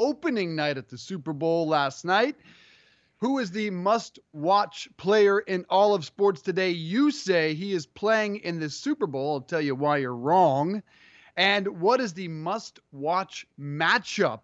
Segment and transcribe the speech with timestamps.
[0.00, 2.36] opening night at the Super Bowl last night.
[3.18, 6.70] Who is the must watch player in all of sports today?
[6.70, 9.34] You say he is playing in the Super Bowl.
[9.34, 10.82] I'll tell you why you're wrong.
[11.36, 14.40] And what is the must watch matchup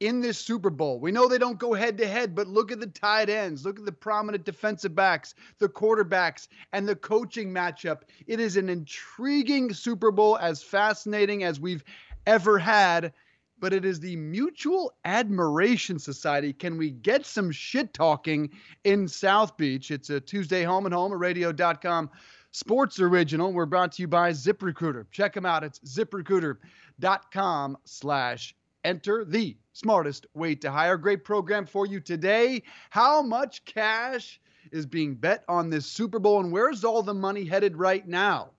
[0.00, 0.98] in this Super Bowl.
[0.98, 3.78] We know they don't go head to head, but look at the tight ends, look
[3.78, 8.00] at the prominent defensive backs, the quarterbacks, and the coaching matchup.
[8.26, 11.84] It is an intriguing Super Bowl, as fascinating as we've
[12.26, 13.12] ever had.
[13.60, 16.52] But it is the Mutual Admiration Society.
[16.52, 18.50] Can we get some shit talking
[18.84, 19.90] in South Beach?
[19.90, 22.10] It's a Tuesday home and home at radio.com
[22.52, 23.52] sports original.
[23.52, 25.06] We're brought to you by ZipRecruiter.
[25.10, 25.62] Check them out.
[25.64, 30.96] It's ziprecruiter.com slash enter the smartest way to hire.
[30.96, 32.62] Great program for you today.
[32.90, 34.40] How much cash
[34.72, 38.50] is being bet on this Super Bowl and where's all the money headed right now?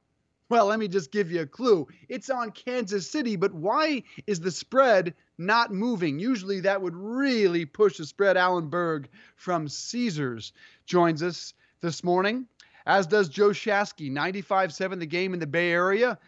[0.52, 1.88] Well, let me just give you a clue.
[2.10, 6.20] It's on Kansas City, but why is the spread not moving?
[6.20, 8.36] Usually that would really push the spread.
[8.36, 10.52] Alan Berg from Caesars
[10.86, 12.48] joins us this morning,
[12.86, 16.20] as does Joe Shasky, 95 7 the game in the Bay Area.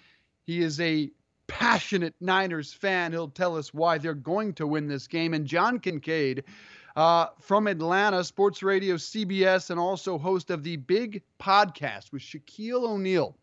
[0.45, 1.11] He is a
[1.47, 3.11] passionate Niners fan.
[3.11, 5.33] He'll tell us why they're going to win this game.
[5.33, 6.45] And John Kincade
[6.95, 12.87] uh, from Atlanta, sports radio, CBS, and also host of the Big Podcast with Shaquille
[12.87, 13.35] O'Neal.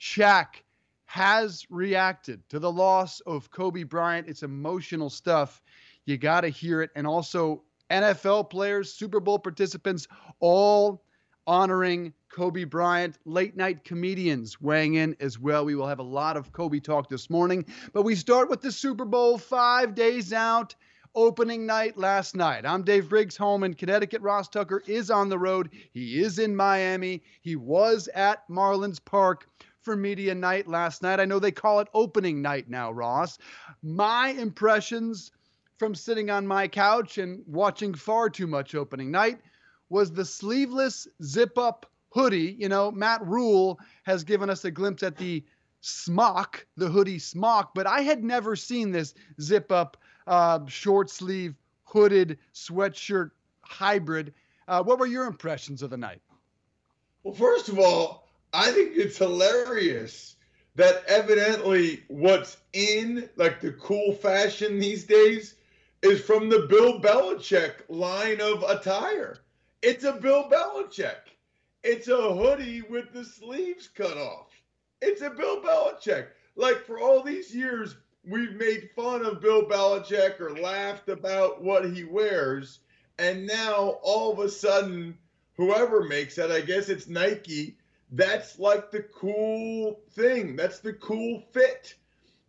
[0.00, 0.62] Shaq
[1.04, 4.28] has reacted to the loss of Kobe Bryant.
[4.28, 5.62] It's emotional stuff.
[6.06, 6.90] You got to hear it.
[6.96, 10.06] And also, NFL players, Super Bowl participants,
[10.38, 11.02] all
[11.46, 13.18] honoring Kobe Bryant.
[13.24, 15.64] Late night comedians weighing in as well.
[15.64, 17.66] We will have a lot of Kobe talk this morning.
[17.92, 20.74] But we start with the Super Bowl five days out.
[21.16, 22.64] Opening night last night.
[22.64, 24.22] I'm Dave Briggs, home in Connecticut.
[24.22, 25.70] Ross Tucker is on the road.
[25.92, 27.24] He is in Miami.
[27.40, 29.48] He was at Marlins Park
[29.82, 31.20] for media night last night.
[31.20, 33.38] I know they call it opening night now, Ross.
[33.82, 35.32] My impressions
[35.78, 39.40] from sitting on my couch and watching far too much opening night
[39.88, 42.56] was the sleeveless zip up hoodie.
[42.58, 45.44] You know, Matt Rhule has given us a glimpse at the
[45.80, 51.54] smock, the hoodie smock, but I had never seen this zip up uh, short sleeve
[51.84, 53.30] hooded sweatshirt
[53.62, 54.34] hybrid.
[54.68, 56.20] Uh, what were your impressions of the night?
[57.22, 58.19] Well, first of all,
[58.52, 60.34] I think it's hilarious
[60.74, 65.54] that evidently what's in like the cool fashion these days
[66.02, 69.38] is from the Bill Belichick line of attire.
[69.82, 71.36] It's a Bill Belichick.
[71.84, 74.48] It's a hoodie with the sleeves cut off.
[75.00, 76.28] It's a Bill Belichick.
[76.56, 77.96] Like for all these years,
[78.28, 82.80] we've made fun of Bill Belichick or laughed about what he wears.
[83.18, 85.16] And now all of a sudden,
[85.56, 87.76] whoever makes that, I guess it's Nike,
[88.12, 90.56] that's like the cool thing.
[90.56, 91.94] That's the cool fit.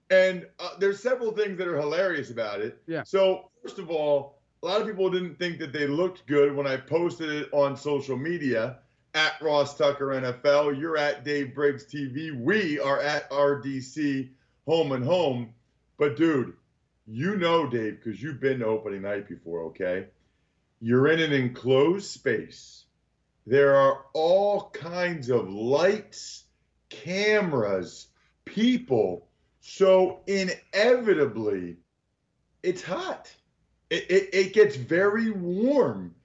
[0.09, 2.81] And uh, there's several things that are hilarious about it.
[2.87, 3.03] Yeah.
[3.03, 6.67] So, first of all, a lot of people didn't think that they looked good when
[6.67, 8.79] I posted it on social media
[9.13, 10.79] at Ross Tucker NFL.
[10.79, 12.37] You're at Dave Briggs TV.
[12.37, 14.29] We are at RDC
[14.67, 15.53] Home and Home.
[15.97, 16.53] But dude,
[17.07, 20.07] you know Dave because you've been to opening night before, okay?
[20.79, 22.85] You're in an enclosed space.
[23.47, 26.45] There are all kinds of lights,
[26.89, 28.07] cameras,
[28.45, 29.27] people.
[29.61, 31.77] So inevitably,
[32.63, 33.33] it's hot.
[33.89, 36.15] It, it, it gets very warm.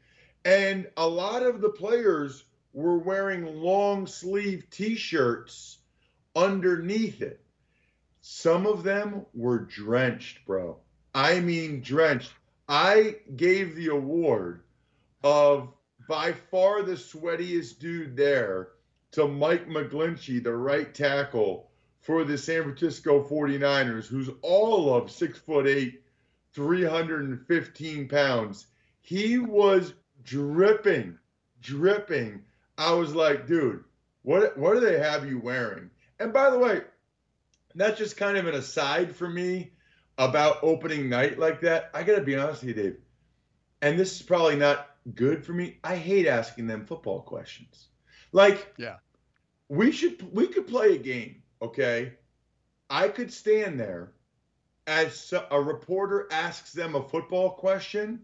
[0.45, 5.79] And a lot of the players were wearing long sleeve t shirts
[6.37, 7.41] underneath it.
[8.21, 10.79] Some of them were drenched, bro.
[11.15, 12.33] I mean, drenched.
[12.69, 14.63] I gave the award
[15.25, 15.73] of
[16.09, 18.69] by far the sweatiest dude there
[19.13, 21.71] to Mike McGlinchey, the right tackle
[22.01, 26.03] for the San Francisco 49ers, who's all of six foot eight,
[26.53, 28.67] 315 pounds.
[29.01, 29.93] He was
[30.23, 31.19] dripping,
[31.61, 32.43] dripping.
[32.79, 33.85] I was like, dude,
[34.23, 35.91] what what do they have you wearing?
[36.19, 36.83] And by the way,
[37.75, 39.73] that's just kind of an aside for me
[40.19, 41.91] about opening night like that.
[41.95, 42.97] I gotta be honest with you, Dave.
[43.83, 45.79] and this is probably not good for me.
[45.85, 47.89] I hate asking them football questions.
[48.33, 48.97] Like, Yeah.
[49.69, 52.15] we should we could play a game, okay?
[52.91, 54.13] I could stand there
[54.87, 58.21] as a reporter asks them a football question,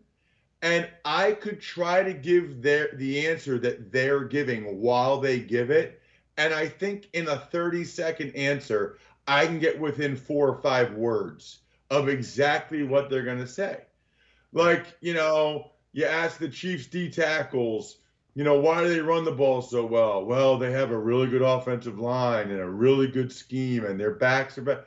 [0.62, 5.70] and I could try to give their the answer that they're giving while they give
[5.70, 6.00] it.
[6.36, 10.94] And I think in a 30 second answer, I can get within four or five
[10.94, 13.82] words of exactly what they're going to say.
[14.52, 17.98] Like, you know, you ask the Chiefs D tackles,
[18.34, 20.24] you know, why do they run the ball so well?
[20.24, 24.14] Well, they have a really good offensive line and a really good scheme, and their
[24.14, 24.84] backs are back.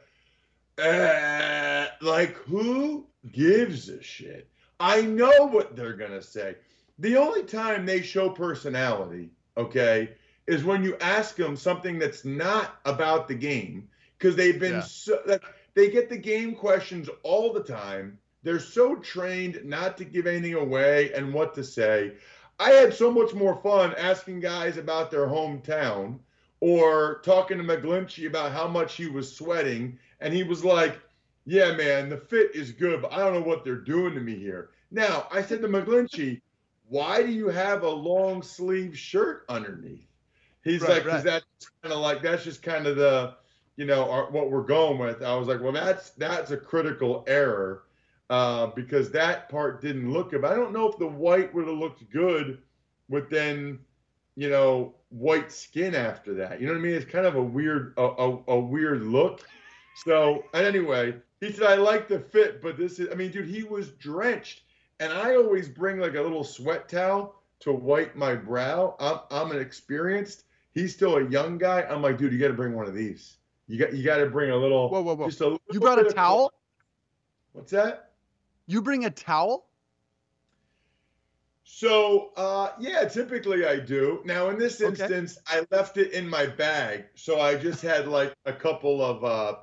[0.77, 4.49] Uh, like, who gives a shit?
[4.79, 6.55] I know what they're going to say.
[6.99, 10.15] The only time they show personality, okay,
[10.47, 13.87] is when you ask them something that's not about the game
[14.17, 14.81] because they've been Yeah.
[14.81, 15.43] so like,
[15.75, 18.17] they get the game questions all the time.
[18.45, 22.13] They're so trained not to give anything away and what to say.
[22.59, 26.19] I had so much more fun asking guys about their hometown
[26.61, 29.99] or talking to McGlinchey about how much he was sweating.
[30.21, 31.01] And he was like,
[31.45, 34.35] Yeah, man, the fit is good, but I don't know what they're doing to me
[34.37, 34.71] here.
[34.91, 36.41] Now, I said to McGlinchey,
[36.87, 40.07] Why do you have a long sleeve shirt underneath?
[40.63, 41.23] He's Right, like, right.
[41.23, 41.45] that's
[41.81, 43.35] kind of like, that's just kind of the,
[43.77, 45.23] you know, our, what we're going with.
[45.23, 47.84] I was like, Well, that's that's a critical error
[48.29, 50.41] uh, because that part didn't look good.
[50.41, 52.59] But I don't know if the white would have looked good
[53.09, 53.79] with then,
[54.35, 56.59] you know, white skin after that.
[56.59, 56.95] You know what I mean?
[56.95, 59.41] It's kind of a weird, a, a, a weird look.
[60.03, 63.47] So, and anyway, he said, I like the fit, but this is, I mean, dude,
[63.47, 64.63] he was drenched.
[64.99, 68.95] And I always bring like a little sweat towel to wipe my brow.
[68.99, 70.43] I'm, I'm an experienced.
[70.73, 71.83] He's still a young guy.
[71.83, 73.37] I'm like, dude, you got to bring one of these.
[73.67, 74.89] You got, you got to bring a little.
[74.89, 75.27] Whoa, whoa, whoa.
[75.27, 76.53] Just a You brought a bit of- towel?
[77.53, 78.04] What's that?
[78.67, 79.67] You bring a towel?
[81.63, 84.21] So, uh, yeah, typically I do.
[84.25, 85.09] Now, in this Okay.
[85.09, 89.23] instance, I left it in my bag, so I just had like a couple of
[89.23, 89.55] uh,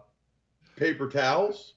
[0.76, 1.74] paper towels.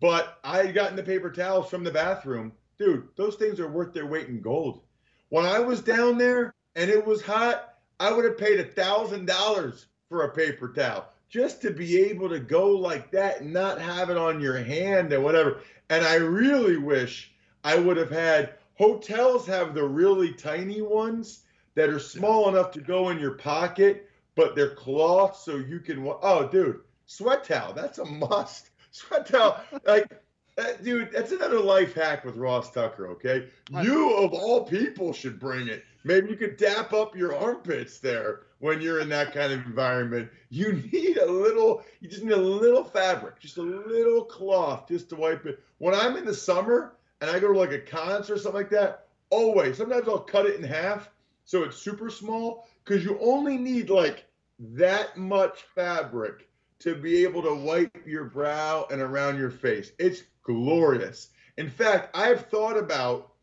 [0.00, 2.52] But I had gotten the paper towels from the bathroom.
[2.78, 4.82] Dude, those things are worth their weight in gold.
[5.30, 9.26] When I was down there and it was hot, I would have paid a thousand
[9.26, 13.80] dollars for a paper towel just to be able to go like that and not
[13.80, 15.62] have it on your hand and whatever.
[15.90, 17.32] And I really wish
[17.64, 21.40] I would have had hotels have the really tiny ones
[21.74, 26.06] that are small enough to go in your pocket, but they're cloth so you can.
[26.22, 27.72] Oh, dude, sweat towel.
[27.72, 28.70] That's a must.
[28.92, 29.60] Sweat towel.
[29.84, 30.22] Like,
[30.56, 33.48] uh, dude, that's another life hack with Ross Tucker, okay?
[33.82, 35.82] You, of all people, should bring it.
[36.04, 40.30] Maybe you could dap up your armpits there when you're in that kind of environment.
[40.50, 45.08] You need a little, you just need a little fabric, just a little cloth just
[45.10, 45.60] to wipe it.
[45.78, 48.70] When I'm in the summer and I go to like a concert or something like
[48.70, 51.10] that, always, sometimes I'll cut it in half
[51.44, 54.26] so it's super small because you only need like
[54.58, 56.48] that much fabric
[56.80, 59.92] to be able to wipe your brow and around your face.
[59.98, 61.30] It's glorious.
[61.56, 63.33] In fact, I've thought about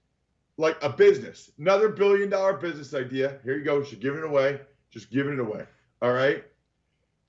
[0.62, 3.40] like a business, another billion dollar business idea.
[3.44, 3.81] Here you go.
[3.81, 4.62] Just giving it away.
[4.92, 5.66] Just giving it away.
[6.02, 6.44] All right.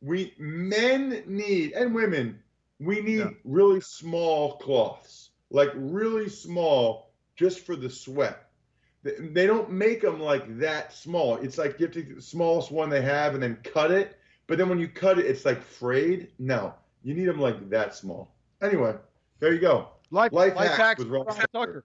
[0.01, 2.39] We men need and women,
[2.79, 3.31] we need Yeah.
[3.45, 8.49] really small cloths, like really small, just for the sweat.
[9.05, 11.37] They, don't make them like that small.
[11.37, 14.17] It's like you have to take the smallest one they have and then cut it.
[14.47, 16.29] But then when you cut it, it's like frayed.
[16.39, 18.35] No, you need them like that small.
[18.61, 18.95] Anyway,
[19.41, 19.89] there you go.
[20.11, 21.47] Life, Life life hacks hacks with Ross Tucker.
[21.53, 21.85] Tucker.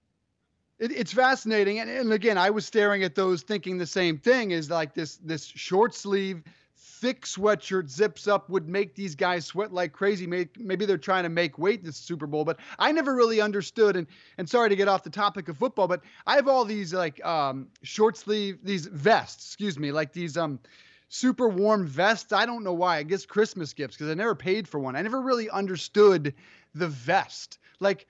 [0.78, 4.52] It, it's fascinating, and, and again, I was staring at those, thinking the same thing.
[4.52, 6.42] Is like this this short sleeve,
[6.76, 10.26] thick sweatshirt zips up would make these guys sweat like crazy.
[10.26, 13.96] Maybe, they're trying to make weight this Super Bowl, but I never really understood.
[13.96, 14.06] And
[14.38, 17.24] and sorry to get off the topic of football, but I have all these like
[17.24, 20.60] um, short sleeve these vests, excuse me, like these um
[21.08, 22.32] super warm vests.
[22.32, 22.98] I don't know why.
[22.98, 24.94] I guess Christmas gifts because I never paid for one.
[24.94, 26.34] I never really understood
[26.74, 27.58] the vest.
[27.80, 28.06] Like,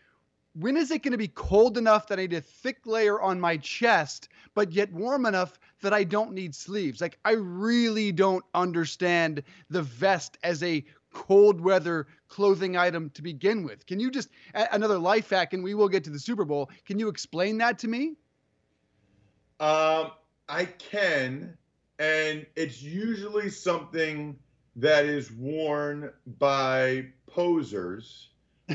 [0.54, 3.40] when is it going to be cold enough that I need a thick layer on
[3.40, 7.00] my chest, but yet warm enough that I don't need sleeves?
[7.00, 13.62] Like, I really don't understand the vest as a cold weather clothing item to begin
[13.62, 13.86] with.
[13.86, 16.70] Can you just, another life hack, and we will get to the Super Bowl.
[16.84, 18.16] Can you explain that to me?
[19.60, 20.12] Um,
[20.48, 21.56] I can,
[21.98, 24.38] and it's usually something
[24.76, 28.28] that is worn by posers,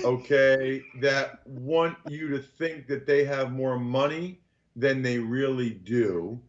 [0.04, 4.40] okay, that want you to think that they have more money
[4.76, 6.40] than they really do.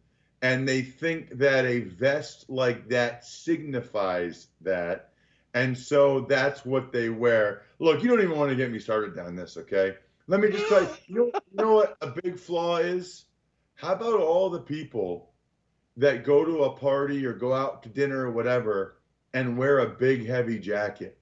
[0.41, 5.11] And they think that a vest like that signifies that.
[5.53, 7.63] And so that's what they wear.
[7.79, 9.95] Look, you don't even want to get me started down this, okay?
[10.27, 13.25] Let me just tell you, you know, you know what a big big flaw is?
[13.75, 15.31] How about all the people
[15.97, 18.97] that go to a party or go out to dinner or whatever
[19.33, 21.17] and wear a big heavy jacket?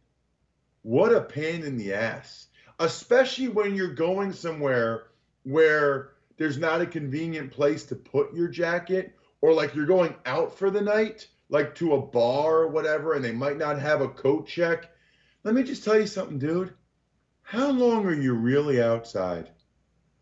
[0.84, 2.48] What a pain in the ass,
[2.80, 5.08] especially when you're going somewhere
[5.44, 10.58] where there's not a convenient place to put your jacket or like you're going out
[10.58, 14.10] for the night, like to a bar or whatever, and they might not have a
[14.10, 14.90] coat check.
[15.44, 16.74] Let me just tell you something, dude.
[17.44, 19.52] How long are you really outside?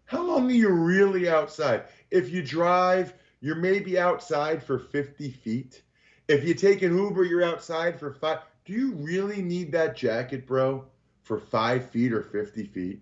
[0.05, 1.85] How long are you really outside?
[2.09, 5.81] If you drive, you're maybe outside for 50 feet.
[6.27, 8.39] If you take an Uber, you're outside for five.
[8.65, 10.85] Do you really need that jacket, bro,
[11.23, 13.01] for five feet or 50 feet?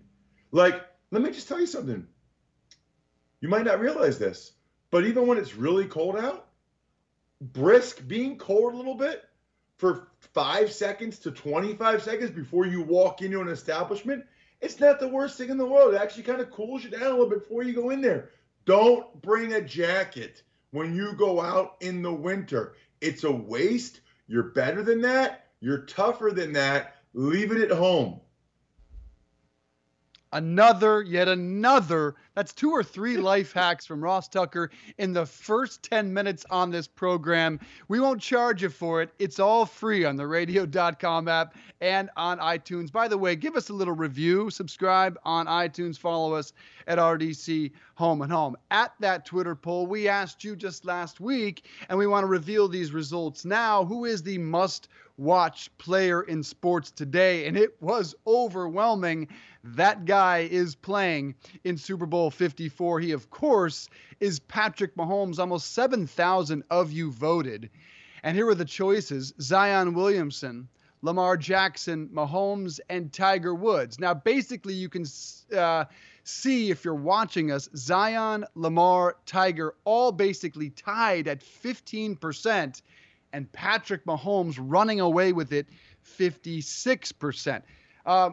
[0.52, 2.06] Like, let me just tell you something.
[3.40, 4.52] You might not realize this,
[4.90, 6.48] but even when it's really cold out,
[7.40, 9.24] brisk being cold a little bit
[9.76, 14.24] for five seconds to 25 seconds before you walk into an establishment,
[14.60, 15.94] it's not the worst thing in the world.
[15.94, 18.30] It actually kind of cools you down a little bit before you go in there.
[18.66, 22.74] Don't bring a jacket when you go out in the winter.
[23.00, 24.00] It's a waste.
[24.28, 25.46] You're better than that.
[25.60, 26.96] You're tougher than that.
[27.12, 28.20] Leave it at home
[30.32, 32.14] another, yet another.
[32.34, 36.70] That's two or three life hacks from Ross Tucker in the first 10 minutes on
[36.70, 37.60] this program.
[37.88, 39.10] We won't charge you for it.
[39.18, 42.92] It's all free on the radio.com app and on iTunes.
[42.92, 46.52] By the way, give us a little review, subscribe on iTunes, follow us
[46.86, 48.56] at RDC Home and Home.
[48.70, 52.68] At that Twitter poll, we asked you just last week, and we want to reveal
[52.68, 53.84] these results now.
[53.84, 54.88] Who is the must
[55.20, 57.46] watch player in sports today?
[57.46, 59.28] And it was overwhelming.
[59.62, 61.34] That guy is playing
[61.64, 63.00] in Super Bowl 54.
[63.00, 65.38] He, of course, is Patrick Mahomes.
[65.38, 67.68] Almost 7,000 of you voted.
[68.22, 70.68] And here are the choices Zion Williamson,
[71.02, 73.98] Lamar Jackson, Mahomes, and Tiger Woods.
[73.98, 75.04] Now, basically, you can
[75.56, 75.84] uh,
[76.24, 82.82] see if you're watching us Zion, Lamar, Tiger, all basically tied at 15%,
[83.32, 85.66] and Patrick Mahomes running away with it
[86.18, 87.62] 56%.
[88.06, 88.30] Uh,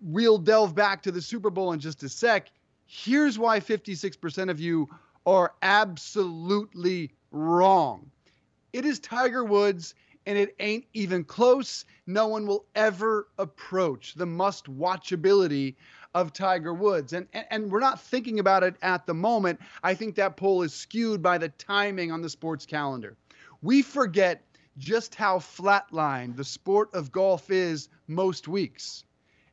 [0.00, 2.50] we'll delve back to the Super Bowl in just a sec.
[2.86, 4.88] Here's why 56% of you
[5.26, 8.10] are absolutely wrong.
[8.72, 9.94] It is Tiger Woods,
[10.26, 11.84] and it ain't even close.
[12.06, 15.74] No one will ever approach the must watchability
[16.14, 17.12] of Tiger Woods.
[17.12, 19.60] And, and, and we're not thinking about it at the moment.
[19.82, 23.16] I think that poll is skewed by the timing on the sports calendar.
[23.62, 24.42] We forget
[24.78, 29.04] just how flatlined the sport of golf is most weeks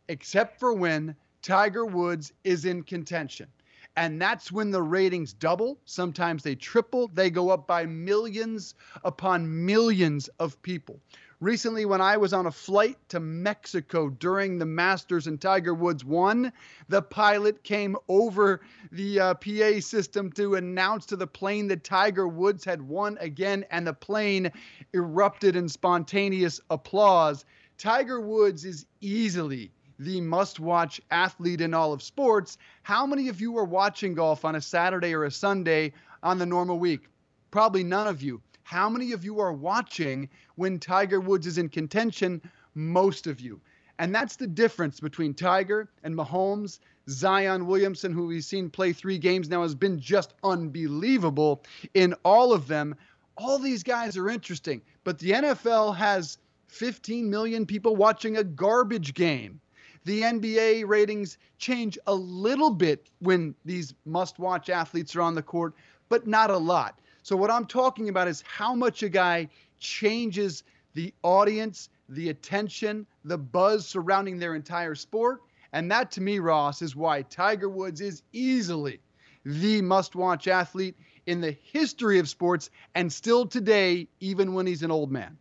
[0.10, 3.48] except for when Tiger Woods is in contention.
[3.96, 5.80] And that's when the ratings double.
[5.86, 7.10] Sometimes they triple.
[7.14, 11.02] They go up by millions upon millions of people.
[11.40, 16.04] Recently, when I was on a flight to Mexico during the Masters and Tiger Woods
[16.04, 16.52] won,
[16.90, 22.28] the pilot came over the uh, PA system to announce to the plane that Tiger
[22.28, 24.52] Woods had won again, and the plane
[24.96, 27.46] erupted in spontaneous applause.
[27.78, 32.58] Tiger Woods is easily the must watch athlete in all of sports.
[32.82, 36.48] How many of you are watching golf on a Saturday or a Sunday on the
[36.48, 37.10] normal week?
[37.52, 38.42] Probably none of you.
[38.68, 42.42] How many of you are watching when Tiger Woods is in contention?
[42.76, 43.62] Most of you.
[43.98, 46.80] And that's the difference between Tiger and Mahomes.
[47.08, 52.52] Zion Williamson, who we've seen play three games now, has been just unbelievable in all
[52.52, 52.94] of them.
[53.38, 59.14] All these guys are interesting, but the NFL has 15 million people watching a garbage
[59.14, 59.62] game
[60.04, 65.42] the NBA ratings change a little bit when these must watch athletes are on the
[65.42, 65.74] court,
[66.08, 66.98] but not a lot.
[67.28, 69.50] So, what I'm talking about is how much a guy
[69.82, 75.42] changes the audience, the attention, the buzz surrounding their entire sport.
[75.74, 79.02] And that to me, Ross, is why Tiger Woods is easily
[79.44, 84.84] the must watch athlete in the history of sports and still today, even when he's
[84.84, 85.38] an old man.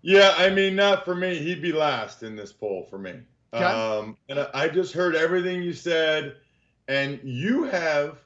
[0.00, 1.36] Yeah, I mean, not for me.
[1.36, 3.16] He'd be last in this poll for me.
[3.52, 3.62] Okay.
[3.62, 6.36] Um, and I just heard everything you said,
[6.88, 8.16] and you have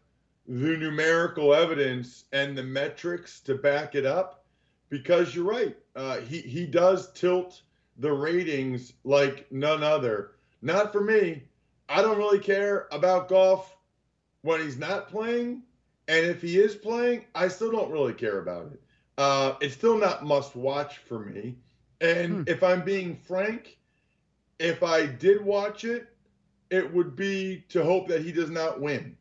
[0.48, 4.44] the numerical evidence and the metrics to back it up
[4.88, 5.76] because you're right.
[5.94, 7.62] Uh, he he does tilt
[7.98, 10.32] the ratings like none other.
[10.62, 11.42] Not for me.
[11.88, 13.76] I don't really care about golf
[14.42, 15.62] when he's not playing,
[16.08, 18.82] and if he is playing, I still don't really care about it.
[19.18, 21.56] Uh, it's still not must watch for me.
[22.00, 22.42] And hmm.
[22.46, 23.78] if I'm being frank,
[24.58, 26.08] if I did watch it,
[26.70, 29.16] it would be to hope that he does not win.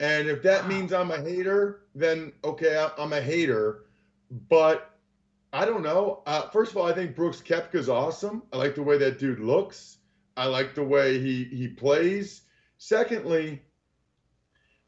[0.00, 0.68] And if that wow.
[0.68, 3.86] means I'm a hater, then okay, I'm a hater.
[4.48, 4.90] But
[5.52, 6.22] I don't know.
[6.26, 8.42] Uh, first of all, I think Brooks Koepka's awesome.
[8.52, 9.98] I like the way that dude looks.
[10.36, 12.42] I like the way he he plays.
[12.76, 13.62] Secondly,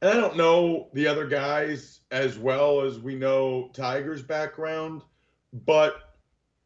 [0.03, 5.03] And I don't know the other guys as well as we know Tiger's background,
[5.53, 6.17] but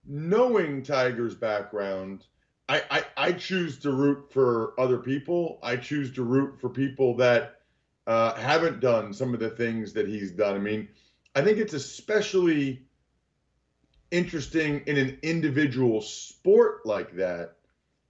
[0.07, 2.27] knowing Tiger's background,
[2.69, 5.59] I, I, I choose to root for other people.
[5.63, 7.60] I choose to root for people that
[8.11, 10.57] uh, haven't done some of the things that he's done.
[10.57, 10.89] I mean,
[11.37, 12.83] I think it's especially
[14.11, 17.55] interesting in an individual sport like that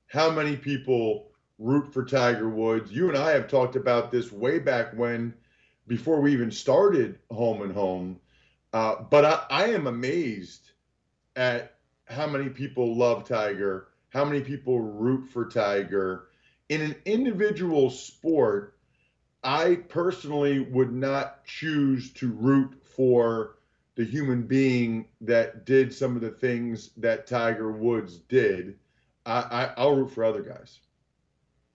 [0.07, 1.29] how many people
[1.59, 2.91] root for Tiger Woods.
[2.91, 5.35] You and I have talked about this way back when,
[5.87, 8.19] before we even started Home and Home.
[8.73, 10.71] Uh, but I, I am amazed
[11.37, 11.77] at
[12.07, 16.29] how many people love Tiger, how many people root for Tiger.
[16.71, 18.80] In an individual sport,
[19.43, 23.57] I personally would not choose to root for
[23.95, 28.79] the human being that did some of the things that Tiger Woods did.
[29.27, 30.81] I, I I'll root for other guys.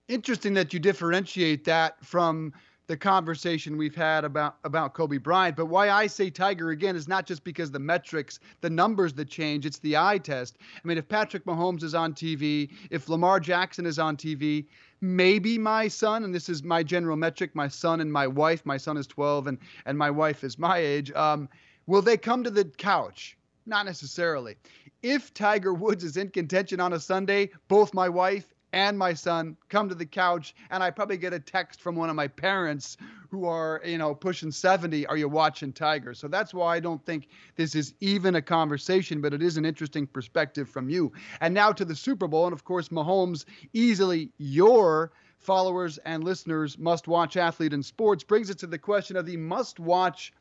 [0.07, 2.53] Interesting that you differentiate that from
[2.87, 5.55] the conversation we've had about about Kobe Bryant.
[5.55, 9.29] But why I say Tiger again is not just because the metrics, the numbers that
[9.29, 10.57] change, it's the eye test.
[10.61, 14.65] I mean, if Patrick Mahomes is on TV, if Lamar Jackson is on TV,
[15.01, 18.77] maybe my son, and this is my general metric, my son and my wife, my
[18.77, 21.49] son is 12 and and my wife is my age, um,
[21.87, 23.37] will they come to the couch?
[23.65, 24.57] Not necessarily.
[25.01, 29.55] If Tiger Woods is in contention on a Sunday, both my wife and my son
[29.69, 32.97] come to the couch and I probably get a text from one of my parents
[33.29, 36.13] who are, you know, pushing 70, are you watching Tiger?
[36.13, 39.65] So that's why I don't think this is even a conversation, but it is an
[39.65, 41.13] interesting perspective from you.
[41.39, 46.77] And now to the Super Bowl and of course Mahomes easily your followers and listeners
[46.77, 50.33] must watch athlete in sports brings us to the question of the must watch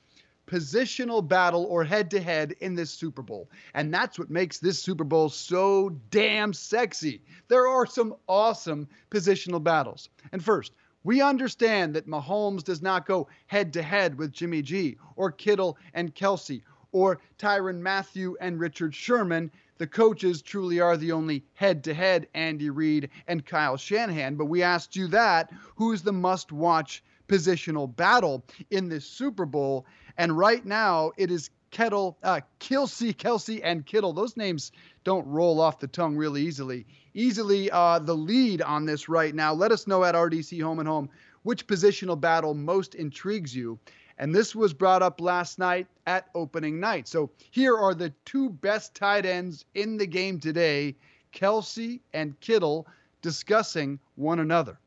[0.46, 3.50] positional battle or head to head in this Super Bowl.
[3.74, 7.22] And that's what makes this Super Bowl so damn sexy.
[7.48, 10.08] There are some awesome positional battles.
[10.32, 10.72] And first,
[11.02, 15.76] we understand that Mahomes does not go head to head with Jimmy G or Kittle
[15.92, 19.50] and Kelce or Tyrann Mathieu and Richard Sherman.
[19.76, 24.36] The coaches truly are the only head to head Andy Reid and Kyle Shanahan.
[24.36, 29.86] But we asked you that who's the must watch positional battle in this Super Bowl?
[30.16, 34.12] And right now, it is Kettle, uh, Kelce, Kelce, and Kittle.
[34.12, 34.70] Those names
[35.02, 36.86] don't roll off the tongue really easily.
[37.14, 39.52] Easily uh, the lead on this right now.
[39.52, 41.10] Let us know at RDC Home and Home
[41.42, 43.78] which positional battle most intrigues you.
[44.18, 47.08] And this was brought up last night at opening night.
[47.08, 50.96] So here are the two best tight ends in the game today
[51.32, 52.86] Kelce and Kittle
[53.20, 54.78] discussing one another.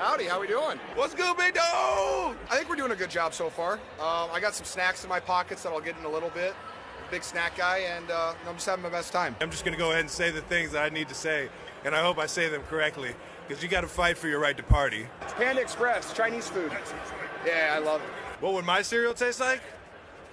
[0.00, 0.78] Howdy, how we doing?
[0.94, 2.34] What's good, big dog?
[2.50, 3.74] I think we're doing a good job so far.
[3.74, 6.54] Um, I got some snacks in my pockets that I'll get in a little bit.
[7.10, 9.36] Big snack guy, and uh, I'm just having my best time.
[9.42, 11.50] I'm just going to go ahead and say the things that I need to say,
[11.84, 13.14] and I hope I say them correctly,
[13.46, 15.06] because you got to fight for your right to party.
[15.36, 16.72] Panda Express, Chinese food.
[17.44, 18.42] Yeah, I love it.
[18.42, 19.60] What would my cereal taste like?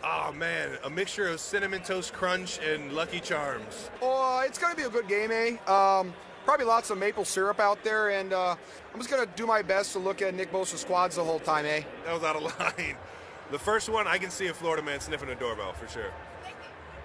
[0.01, 3.89] Oh man, a mixture of cinnamon toast crunch and Lucky Charms.
[4.01, 5.57] Oh, it's gonna be a good game, eh?
[5.65, 6.13] Um,
[6.47, 8.55] probably lots of maple syrup out there, and uh,
[8.93, 11.65] I'm just gonna do my best to look at Nick Bosa's squads the whole time,
[11.65, 11.81] eh?
[12.05, 12.95] That was out of line.
[13.51, 16.09] The first one, I can see a Florida man sniffing a doorbell for sure.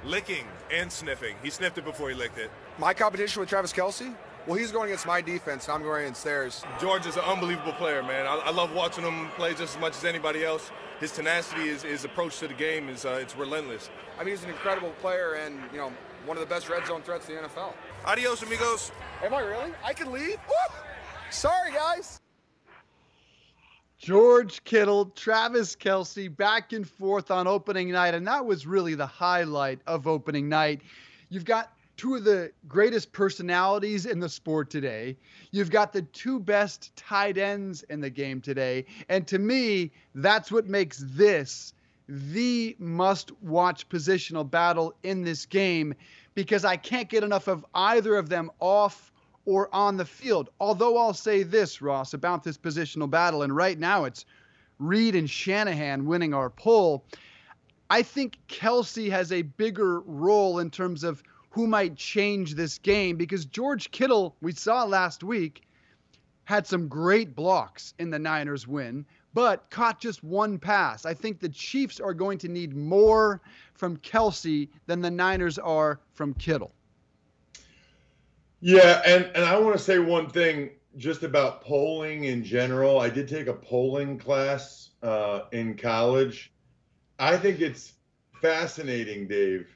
[0.04, 1.34] Licking and sniffing.
[1.42, 2.52] He sniffed it before he licked it.
[2.78, 4.14] My competition with Travis Kelce?
[4.46, 6.64] Well, he's going against my defense, and I'm going against theirs.
[6.80, 8.26] George is an unbelievable player, man.
[8.26, 10.70] I, I love watching him play just as much as anybody else.
[11.00, 13.90] His tenacity, his, his approach to the game is uh, it's relentless.
[14.20, 15.92] I mean, he's an incredible player, and you know,
[16.26, 17.72] one of the best red zone threats in the NFL.
[18.04, 18.92] Adios, amigos.
[19.24, 19.72] Am I really?
[19.84, 20.38] I can leave?
[20.48, 20.76] Woo!
[21.30, 22.20] Sorry, guys.
[23.98, 28.14] George Kittle, Travis Kelce back and forth on opening night.
[28.14, 30.82] And that was really the highlight of opening night.
[31.28, 35.16] You've got two of the greatest personalities in the sport today.
[35.52, 38.86] You've got the two best tight ends in the game today.
[39.08, 41.72] And to me, that's what makes this
[42.08, 45.94] the must watch positional battle in this game
[46.34, 49.12] because I can't get enough of either of them off
[49.44, 50.50] or on the field.
[50.60, 54.24] Although I'll say this, Ross, about this positional battle, and right now it's
[54.78, 57.04] Reid and Shanahan winning our poll.
[57.90, 63.16] I think Kelce has a bigger role in terms of who might change this game
[63.16, 65.62] because George Kittle, we saw last week,
[66.44, 71.06] had some great blocks in the Niners win, but caught just one pass.
[71.06, 73.40] I think the Chiefs are going to need more
[73.74, 76.72] from Kelce than the Niners are from Kittle.
[78.60, 83.00] Yeah, and, and I want to say one thing just about polling in general.
[83.00, 86.52] I did take a polling class uh, in college.
[87.18, 87.94] I think it's
[88.40, 89.74] fascinating, Dave,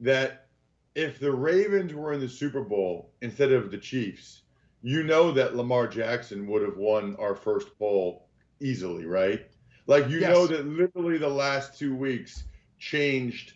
[0.00, 0.46] that
[0.94, 4.42] if the Ravens were in the Super Bowl instead of the Chiefs,
[4.82, 8.21] you know that Lamar Jackson would have won our first poll
[8.62, 9.46] easily, right?
[9.86, 10.34] Like you Yes.
[10.34, 12.44] know that literally the last two weeks
[12.78, 13.54] changed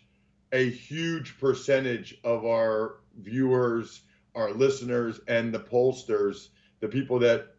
[0.51, 4.01] a huge percentage of our viewers,
[4.35, 7.55] our listeners, and the pollsters, the people that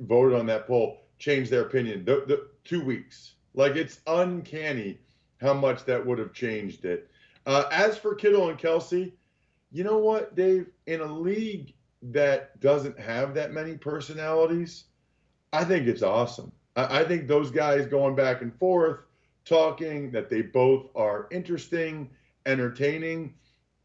[0.00, 2.04] voted on that poll, changed their opinion.
[2.04, 5.00] The, the two weeks, like it's uncanny
[5.40, 7.10] how much that would have changed it.
[7.46, 9.12] Uh, as for Kittle and Kelce,
[9.70, 10.70] you know what, Dave?
[10.86, 14.84] In a league that doesn't have that many personalities,
[15.52, 16.52] I think it's awesome.
[16.76, 19.00] I, I think those guys going back and forth,
[19.44, 22.10] talking, that they both are interesting,
[22.46, 23.34] entertaining.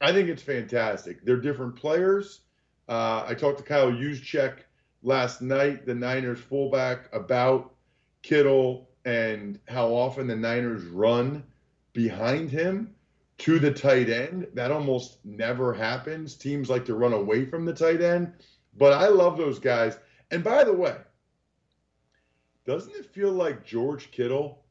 [0.02, 1.25] I think it's fantastic.
[1.25, 2.41] They're different players.
[2.88, 4.60] Uh, I talked to Kyle Juszczyk
[5.04, 7.73] last night, the Niners fullback, about
[8.21, 11.43] Kittle and how often the Niners run
[11.93, 12.95] behind him
[13.39, 14.47] to the tight end.
[14.54, 16.36] That almost never happens.
[16.36, 18.34] Teams like to run away from the tight end.
[18.78, 19.97] But I love those guys.
[20.32, 20.95] And by the way,
[22.69, 24.63] doesn't it feel like George Kittle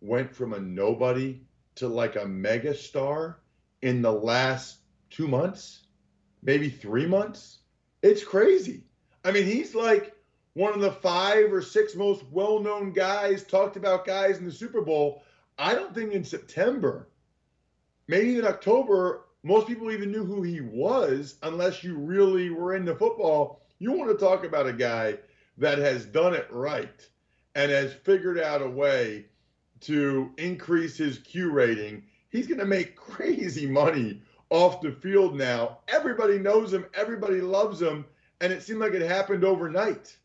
[0.00, 1.42] went from a nobody
[1.74, 3.40] to like a mega star
[3.82, 4.78] in the last
[5.10, 5.82] two months,
[6.42, 7.58] maybe three months?
[8.00, 8.84] It's crazy.
[9.26, 10.16] I mean, he's like
[10.54, 14.50] one of the five or six most well known guys, talked about guys in the
[14.50, 15.22] Super Bowl.
[15.58, 17.10] I don't think in September,
[18.08, 22.94] maybe in October, most people even knew who he was unless you really were into
[22.94, 23.60] football.
[23.80, 25.18] You want to talk about a guy
[25.58, 27.06] that has done it right
[27.54, 29.26] and has figured out a way
[29.80, 32.02] to increase his Q rating.
[32.30, 35.78] He's going to make crazy money off the field now.
[35.88, 38.04] Everybody knows him, everybody loves him,
[38.40, 40.16] and it seemed like it happened overnight.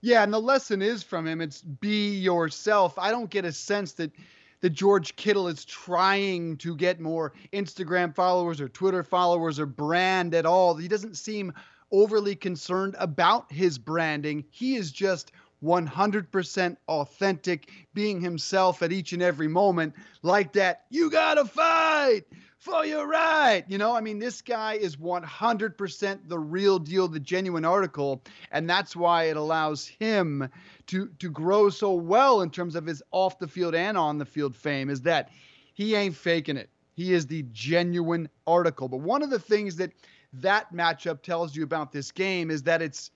[0.00, 2.98] Yeah, and the lesson is from him it's be yourself.
[2.98, 4.12] I don't get a sense that
[4.60, 10.34] that George Kittle is trying to get more Instagram followers or Twitter followers or brand
[10.34, 10.74] at all.
[10.74, 11.52] He doesn't seem
[11.92, 14.44] overly concerned about his branding.
[14.50, 20.84] He is just 100% authentic, being himself at each and every moment, like that.
[20.90, 22.24] You gotta fight
[22.58, 23.64] for your right.
[23.68, 28.68] You know, I mean, this guy is 100% the real deal, the genuine article, and
[28.68, 30.48] that's why it allows him
[30.88, 34.24] to to grow so well in terms of his off the field and on the
[34.24, 34.90] field fame.
[34.90, 35.30] Is that
[35.74, 36.68] he ain't faking it.
[36.94, 38.88] He is the genuine article.
[38.88, 39.92] But one of the things that
[40.32, 43.10] that matchup tells you about this game is that it's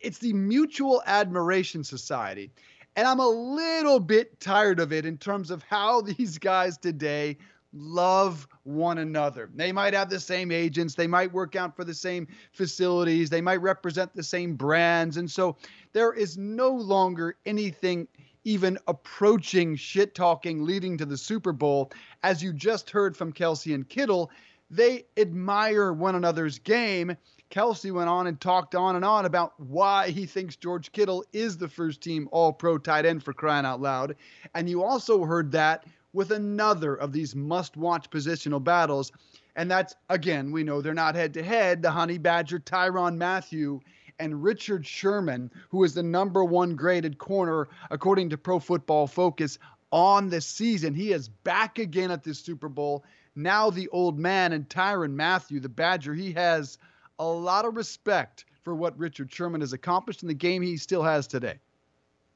[0.00, 2.50] it's the mutual admiration society.
[2.96, 7.36] And I'm a little bit tired of it in terms of how these guys today
[7.72, 9.48] love one another.
[9.54, 13.40] They might have the same agents, they might work out for the same facilities, they
[13.40, 15.16] might represent the same brands.
[15.16, 15.56] And so
[15.92, 18.08] there is no longer anything
[18.44, 21.92] even approaching shit talking leading to the Super Bowl.
[22.22, 24.30] As you just heard from Kelce and Kittle,
[24.70, 27.16] they admire one another's game.
[27.50, 31.58] Kelce went on and talked on and on about why he thinks George Kittle is
[31.58, 34.14] the first team all pro tight end for crying out loud.
[34.54, 39.10] And you also heard that with another of these must watch positional battles.
[39.56, 41.82] And that's, again, we know they're not head to head.
[41.82, 43.80] The Honey Badger Tyrann Mathieu
[44.20, 49.58] and Richard Sherman, who is the number one graded corner, according to Pro Football Focus,
[49.90, 50.94] on this season.
[50.94, 53.04] He is back again at this Super Bowl.
[53.34, 56.78] Now, the old man and Tyrann Mathieu, the Badger, he has
[57.20, 61.02] a lot of respect for what Richard Sherman has accomplished in the game he still
[61.02, 61.58] has today.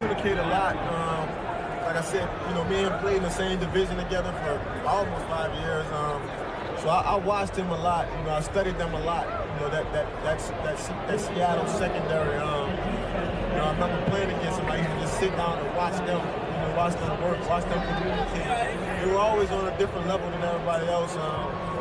[0.01, 0.77] Communicate a lot.
[0.77, 4.87] Um, like I said, you know, me and played in the same division together for
[4.87, 5.87] almost five years.
[5.92, 6.23] Um,
[6.81, 8.11] so I, I watched him a lot.
[8.12, 9.25] You know, I studied them a lot.
[9.25, 10.77] You know, that that that's that,
[11.09, 12.37] that Seattle secondary.
[12.37, 14.70] Um, you know, I remember playing against him.
[14.70, 16.20] I used to just sit down and watch them.
[16.20, 19.01] You know, watch them work, watch them communicate.
[19.01, 21.16] They were always on a different level than everybody else.
[21.16, 21.73] Um,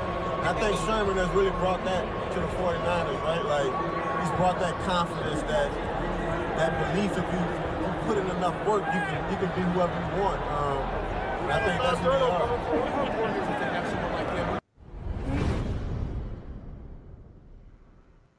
[0.45, 2.03] I think Sherman has really brought that
[2.33, 3.45] to the 49ers, right?
[3.45, 3.71] Like,
[4.19, 5.71] he's brought that confidence, that
[6.57, 9.61] that belief if you, if you put in enough work, you can you can be
[9.71, 10.41] whoever you want.
[10.51, 10.77] Um,
[11.43, 12.43] and I think that's what they are.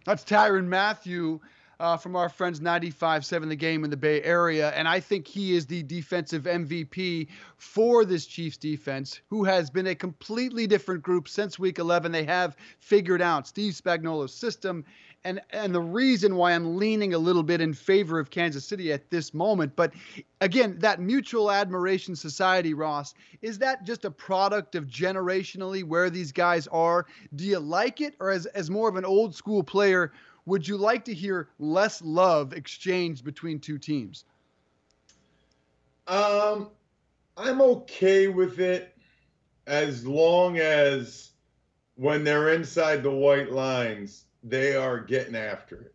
[0.05, 1.41] That's Tyrann Mathieu
[1.81, 4.71] uh, from our friends 95.7 The Game in the Bay Area.
[4.71, 9.87] And I think he is the defensive MVP for this Chiefs defense, who has been
[9.87, 12.13] a completely different group since week 11.
[12.13, 14.85] They have figured out Steve Spagnuolo's system.
[15.27, 18.93] And, and the reason why I'm leaning a little bit in favor of Kansas City
[18.93, 19.75] at this moment.
[19.75, 19.95] But
[20.43, 26.31] again, that mutual admiration society, Ross, is that just a product of generationally where these
[26.31, 27.07] guys are?
[27.35, 28.15] Do you like it?
[28.21, 30.13] Or as, as more of an old school player,
[30.47, 34.25] would you like to hear less love exchanged between two teams?
[36.07, 36.69] Um,
[37.37, 38.95] I'm okay with it
[39.67, 41.31] as long as
[41.97, 45.95] when they're inside the white lines, they are getting after it.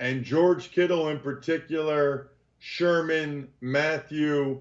[0.00, 4.60] And George Kittle, in particular, Sherman, Mathieu.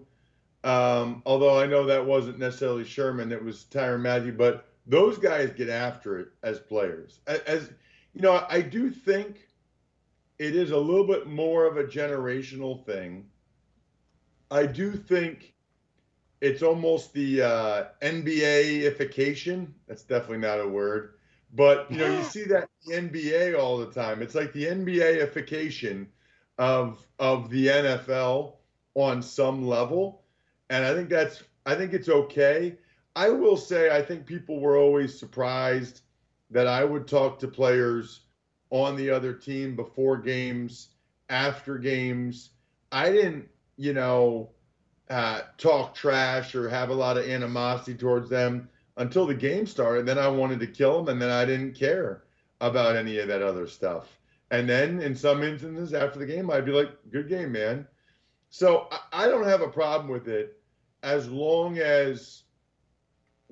[0.64, 5.52] Um, although I know that wasn't necessarily Sherman, it was Tyrann Mathieu, but those guys
[5.52, 7.20] get after it as players.
[7.26, 7.70] As, as
[8.14, 9.48] you know, I do think
[10.38, 13.28] it is a little bit more of a generational thing.
[14.50, 15.54] I do think
[16.42, 19.68] it's almost the uh, NBA-ification.
[19.88, 21.14] That's definitely not a word,
[21.54, 24.22] but you know, you see that the NBA all the time.
[24.22, 26.08] It's like the NBA-ification
[26.58, 28.56] of of the NFL
[28.96, 30.24] on some level,
[30.70, 32.78] and I think that's I think it's okay.
[33.16, 36.02] I will say I think people were always surprised
[36.52, 38.22] that I would talk to players
[38.70, 40.90] on the other team before games,
[41.30, 42.52] after games.
[42.92, 44.52] I didn't, you know,
[45.10, 50.06] uh, talk trash or have a lot of animosity towards them until the game started.
[50.06, 52.24] Then I wanted to kill them, and then I didn't care
[52.60, 54.20] about any of that other stuff.
[54.52, 57.88] And then in some instances after the game, I'd be like, "Good game, man."
[58.50, 60.62] So I don't have a problem with it
[61.04, 62.44] as long as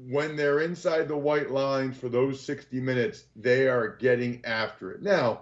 [0.07, 5.01] when they're inside the white lines for those 60 minutes, they are getting after it.
[5.01, 5.41] Now,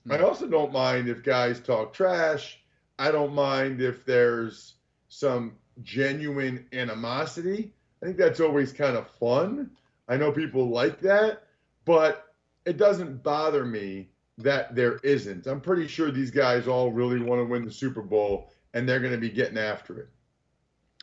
[0.00, 0.12] mm-hmm.
[0.12, 0.24] I hmm.
[0.24, 2.60] also don't mind if guys talk trash.
[2.98, 4.74] I don't mind if there's
[5.08, 7.72] some genuine animosity.
[8.02, 9.70] I think that's always kind of fun.
[10.08, 11.44] I know people like that,
[11.84, 12.34] but
[12.64, 15.46] it doesn't bother me that there isn't.
[15.46, 19.00] I'm pretty sure these guys all really want to win the Super Bowl and they're
[19.00, 20.08] going to be getting after it.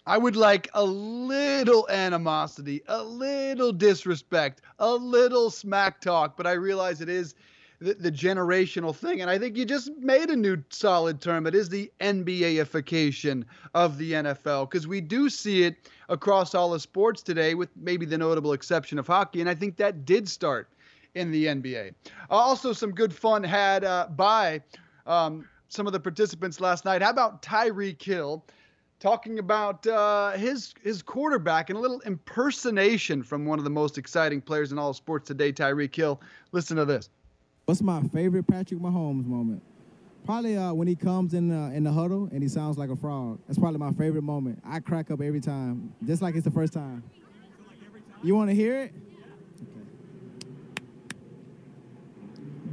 [0.07, 6.51] I would like a little animosity, a little disrespect, a little smack talk, but I
[6.51, 7.33] realize it is
[7.79, 9.21] the, the, generational thing.
[9.21, 11.47] And I think you just made a new solid term.
[11.47, 15.75] It is the NBAification of the NFL because we do see it
[16.07, 19.41] across all the sports today, with maybe the notable exception of hockey.
[19.41, 20.69] And I think that did start
[21.15, 21.93] in the NBA.
[22.29, 24.61] Also, some good fun had uh, by
[25.05, 27.01] um, some of the participants last night.
[27.01, 28.43] How about Tyreek Hill?
[28.99, 33.97] Talking about uh, his his quarterback and a little impersonation from one of the most
[33.97, 36.21] exciting players in all of sports today, Tyreek Hill.
[36.51, 37.09] Listen to this.
[37.65, 39.61] What's my favorite Patrick Mahomes moment?
[40.25, 42.95] Probably uh, when he comes in uh, in the huddle and he sounds like a
[42.95, 43.39] frog.
[43.47, 44.61] That's probably my favorite moment.
[44.65, 47.03] I crack up every time, just like it's the first time.
[48.23, 48.93] You want to hear it?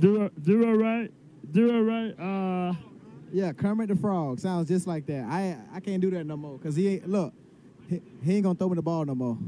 [0.00, 1.12] Do it, do it right.
[1.52, 2.18] Do it right.
[2.18, 2.91] Uh
[3.32, 5.24] yeah, Kermit the Frog sounds just like that.
[5.24, 7.32] I I can't do that no more because he ain't look.
[7.88, 9.38] He, he ain't gonna throw me the ball no more.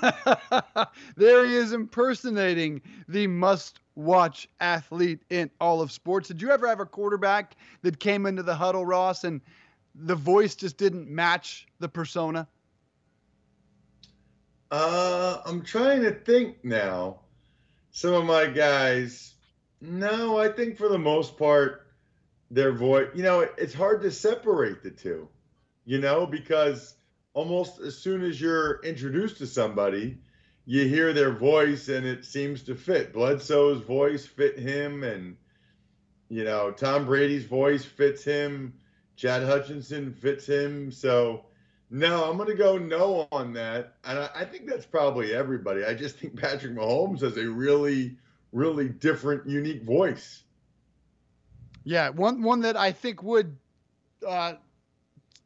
[1.16, 6.28] there he is impersonating the must-watch athlete in all of sports.
[6.28, 9.40] Did you ever have a quarterback that came into the huddle, Ross, and
[9.94, 12.46] the voice just didn't match the persona?
[14.70, 17.20] Uh, I'm trying to think now.
[17.90, 19.34] Some of my guys
[19.80, 21.86] no, I think for the most part,
[22.50, 25.28] their voice, you know, it's hard to separate the two,
[25.84, 26.94] you know, because
[27.34, 30.18] almost as soon as you're introduced to somebody,
[30.64, 33.12] you hear their voice and it seems to fit.
[33.12, 35.36] Bledsoe's voice fit him, and,
[36.28, 38.74] you know, Tom Brady's voice fits him.
[39.16, 40.92] Chad Hutchinson fits him.
[40.92, 41.46] So,
[41.90, 43.94] no, I'm going to go no on that.
[44.04, 45.84] And I, I think that's probably everybody.
[45.84, 48.18] I just think Patrick Mahomes has a really
[48.52, 50.42] really different, unique voice.
[51.84, 53.56] Yeah, one one that I think would
[54.26, 54.54] uh,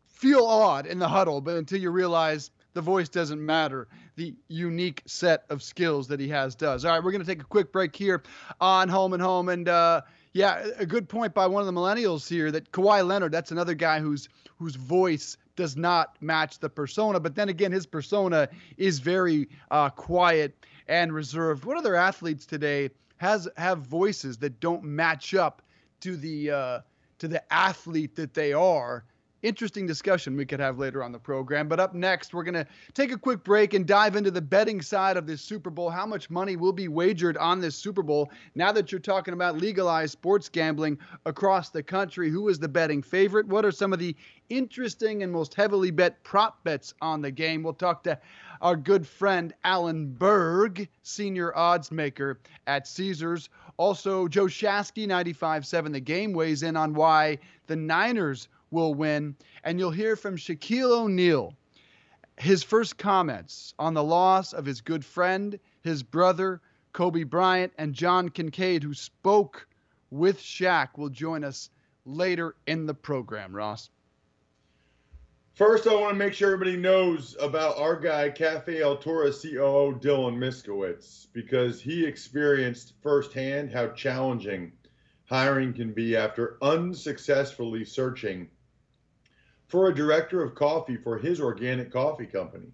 [0.09, 5.03] feel odd in the huddle, but until you realize the voice doesn't matter, the unique
[5.07, 6.85] set of skills that he has does.
[6.85, 8.23] All right, we're going to take a quick break here
[8.61, 10.01] on Home and Home, and uh,
[10.33, 13.33] yeah, a good point by one of the millennials here that Kawhi Leonard.
[13.33, 17.85] That's another guy whose whose voice does not match the persona, but then again, his
[17.85, 20.57] persona is very uh, quiet
[20.89, 21.65] and reserved.
[21.65, 25.63] What other athletes today has have voices that don't match up
[26.01, 26.81] to the uh,
[27.19, 29.05] to the athlete that they are?
[29.43, 31.67] Interesting discussion we could have later on the program.
[31.67, 34.81] But up next, we're going to take a quick break and dive into the betting
[34.81, 35.91] side of this Super Bowl.
[35.91, 38.31] How much money will be wagered on this Super Bowl?
[38.55, 43.03] Now that you're talking about legalized sports gambling across the country, who is the betting
[43.03, 43.49] favorite?
[43.49, 44.15] What are some of the
[44.49, 47.65] interesting and most heavily bet prop bets on the game?
[47.65, 48.19] We'll talk to
[48.61, 53.49] our good friend Alan Berg, senior odds maker at Caesars.
[53.77, 59.37] Also, Joe Shasky, 95.7 The Game, weighs in on why the Niners will win.
[59.63, 61.55] And you'll hear from Shaquille O'Neal,
[62.39, 66.61] his first comments on the loss of his good friend, his brother,
[66.93, 69.69] Kobe Bryant, and John Kincade, who spoke
[70.11, 71.71] with Shaq, will join us
[72.05, 73.91] later in the program, Ross.
[75.55, 80.39] First, I want to make sure everybody knows about our guy, Cafe Altura COO Dylan
[80.39, 84.73] Miskowitz, because he experienced firsthand how challenging
[85.27, 88.49] hiring can be after unsuccessfully searching
[89.73, 92.69] for a director of coffee for his organic coffee company.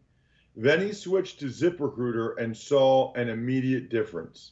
[0.57, 4.51] Then he switched to ZipRecruiter and saw an immediate difference.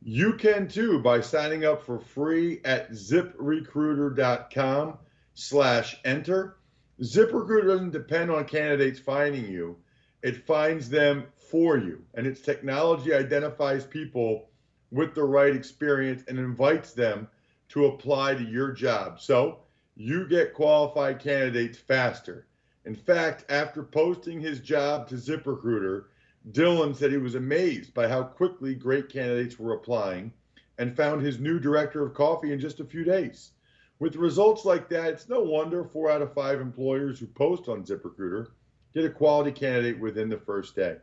[0.00, 4.98] You can too by signing up for free at ziprecruiter.com
[5.34, 6.58] slash enter.
[7.02, 9.76] ZipRecruiter doesn't depend on candidates finding you.
[10.22, 12.04] It finds them for you.
[12.14, 14.48] And its technology identifies people
[14.92, 17.26] with the right experience and invites them
[17.70, 19.20] to apply to your job.
[19.20, 19.64] So
[20.02, 22.46] you get qualified candidates faster.
[22.86, 26.04] In fact, after posting his job to ZipRecruiter,
[26.52, 30.32] Dylan said he was amazed by how quickly great candidates were applying
[30.78, 33.50] and found his new director of coffee in just a few days.
[33.98, 37.84] With results like that, it's no wonder four out of five employers who post on
[37.84, 38.46] ZipRecruiter
[38.94, 40.96] get a quality candidate within the first day.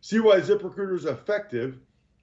[0.00, 1.80] See why ZipRecruiter is effective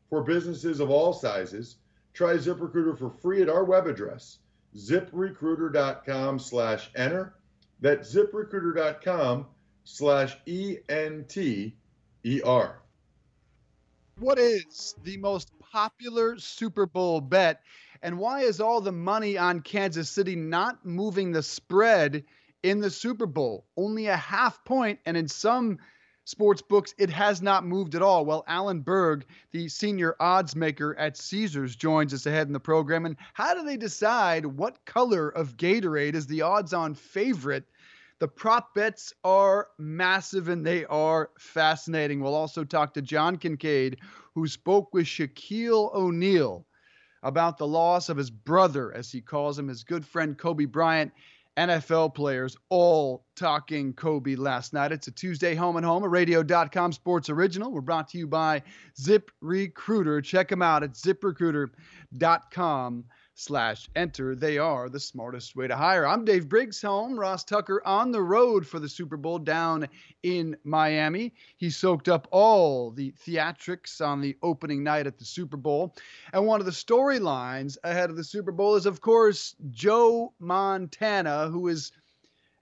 [0.10, 1.76] for businesses of all sizes.
[2.14, 4.40] Try ZipRecruiter for free at our web address,
[4.76, 7.36] ziprecruiter.com slash enter.
[7.82, 9.48] That's ziprecruiter.com
[9.84, 11.76] slash E-N-T-E-R.
[14.18, 17.62] What is the most popular Super Bowl bet?
[18.02, 22.24] And why is all the money on Kansas City not moving the spread
[22.64, 23.66] in the Super Bowl?
[23.76, 25.80] Only a half point, and in some
[26.26, 28.26] sports books, it has not moved at all.
[28.26, 33.06] Well, Alan Berg, the senior odds maker at Caesars, joins us ahead in the program.
[33.06, 37.64] And how do they decide what color of Gatorade is the odds on favorite?
[38.20, 42.20] The prop bets are massive and they are fascinating.
[42.20, 43.98] We'll also talk to John Kincade,
[44.34, 46.66] who spoke with Shaquille O'Neal
[47.24, 51.12] about the loss of his brother, as he calls him, his good friend Kobe Bryant.
[51.58, 54.92] NFL players all talking Kobe last night.
[54.92, 57.72] It's a Tuesday home and home, a radio.com sports original.
[57.72, 58.62] We're brought to you by
[59.00, 60.22] Zip Recruiter.
[60.22, 64.34] Check them out at ziprecruiter.com slash enter.
[64.34, 66.08] They are the smartest way to hire.
[66.08, 67.20] I'm Dave Briggs home.
[67.20, 69.88] Ross Tucker on the road for the Super Bowl down
[70.24, 71.34] in Miami.
[71.58, 75.94] He soaked up all the theatrics on the opening night at the Super Bowl.
[76.32, 81.50] And one of the storylines ahead of the Super Bowl is, of course, Joe Montana,
[81.50, 81.92] who is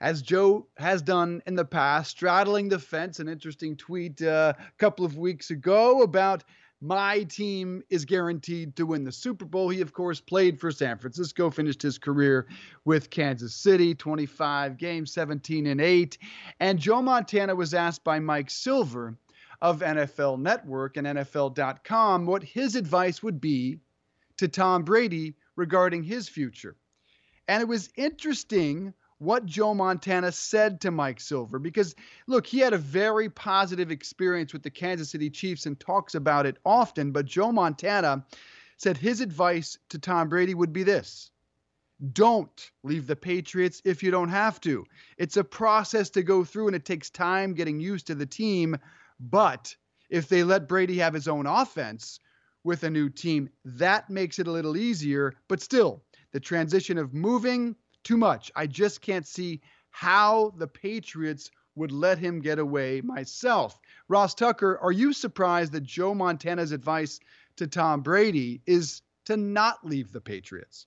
[0.01, 3.19] as Joe has done in the past, straddling the fence.
[3.19, 6.43] An interesting tweet uh, a couple of weeks ago about
[6.83, 9.69] my team is guaranteed to win the Super Bowl.
[9.69, 12.45] He, of course, played for San Francisco, finished his career
[12.83, 16.17] with Kansas City, 25 games, 17 and 8.
[16.59, 19.17] And Joe Montana was asked by Mike Silver
[19.61, 23.79] of NFL Network and NFL.com what his advice would be
[24.35, 26.75] to Tom Brady regarding his future.
[27.47, 28.93] And it was interesting
[29.23, 31.95] what Joe Montana said to Mike Silver because,
[32.27, 36.45] look, he had a very positive experience with the Kansas City Chiefs and talks about
[36.45, 37.11] it often.
[37.11, 38.25] But Joe Montana
[38.77, 41.31] said his advice to Tom Brady would be this
[42.11, 44.85] don't leave the Patriots if you don't have to.
[45.17, 48.77] It's a process to go through and it takes time getting used to the team.
[49.19, 49.73] But
[50.09, 52.19] if they let Brady have his own offense
[52.63, 55.33] with a new team, that makes it a little easier.
[55.47, 58.51] But still, the transition of moving too much.
[58.55, 59.61] I just can't see
[59.91, 63.79] how the Patriots would let him get away myself.
[64.07, 67.19] Ross Tucker, are you surprised that Joe Montana's advice
[67.57, 70.85] to Tom Brady is to not leave the Patriots?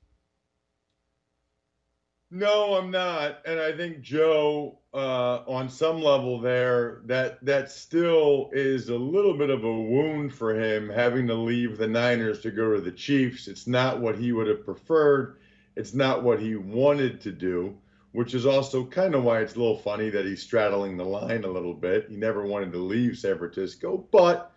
[2.30, 8.50] No, I'm not, and I think Joe, uh, on some level, there that that still
[8.52, 12.50] is a little bit of a wound for him having to leave the Niners to
[12.50, 13.46] go to the Chiefs.
[13.46, 15.38] It's not what he would have preferred.
[15.76, 17.76] It's not what he wanted to do,
[18.12, 21.44] which is also kind of why it's a little funny that he's straddling the line
[21.44, 22.06] a little bit.
[22.08, 24.52] He never wanted to leave San Francisco, but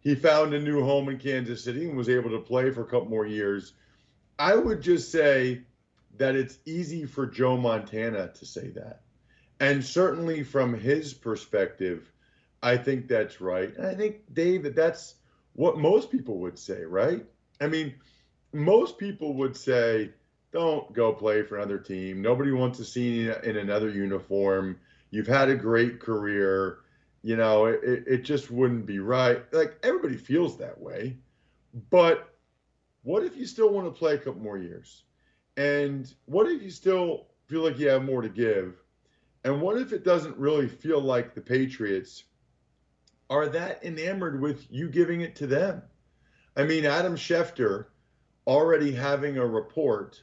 [0.00, 2.86] he found a new home in Kansas City and was able to play for a
[2.86, 3.74] couple more years.
[4.38, 5.62] I would just say
[6.16, 9.02] that it's easy for Joe Montana to say that.
[9.60, 12.12] And certainly from his perspective,
[12.62, 13.74] I think that's right.
[13.76, 15.16] And I think, Dave, that that's
[15.54, 17.24] what most people would say, right?
[17.60, 17.94] I mean,
[18.52, 20.10] most people would say,
[20.52, 22.22] don't go play for another team.
[22.22, 24.78] Nobody wants to see you in another uniform.
[25.10, 26.78] You've had a great career.
[27.22, 29.42] You know, it, it just wouldn't be right.
[29.52, 31.16] Like everybody feels that way.
[31.90, 32.34] But
[33.02, 35.04] what if you still want to play a couple more years?
[35.56, 38.82] And what if you still feel like you have more to give?
[39.44, 42.24] And what if it doesn't really feel like the Patriots
[43.30, 45.82] are that enamored with you giving it to them?
[46.56, 47.86] I mean, Adam Schefter
[48.46, 50.22] already having a report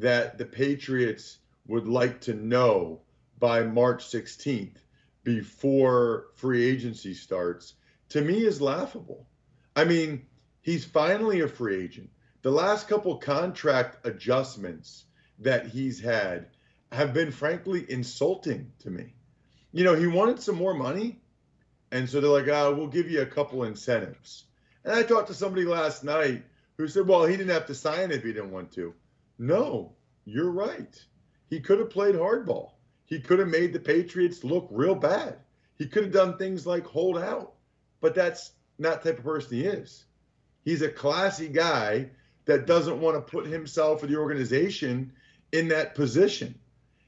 [0.00, 3.00] that the Patriots would like to know
[3.38, 4.76] by March 16th
[5.24, 7.74] before free agency starts
[8.10, 9.26] to me is laughable.
[9.76, 10.26] I mean,
[10.62, 12.10] he's finally a free agent.
[12.42, 15.04] the last couple contract adjustments
[15.38, 16.46] that he's had
[16.90, 19.14] have been frankly insulting to me.
[19.72, 21.20] You know, he wanted some more money,
[21.92, 24.44] and so they're like, "Ah, we'll give you a couple incentives."
[24.84, 26.44] And I talked to somebody last night
[26.78, 28.94] who said, "Well, he didn't have to sign if he didn't want to."
[29.40, 31.02] No, you're right.
[31.48, 32.72] He could have played hardball.
[33.06, 35.38] He could have made the Patriots look real bad.
[35.78, 37.54] He could have done things like hold out,
[38.02, 40.04] but that's not the type of person he is.
[40.62, 42.10] He's a classy guy
[42.44, 45.14] that doesn't want to put himself or the organization
[45.52, 46.54] in that position.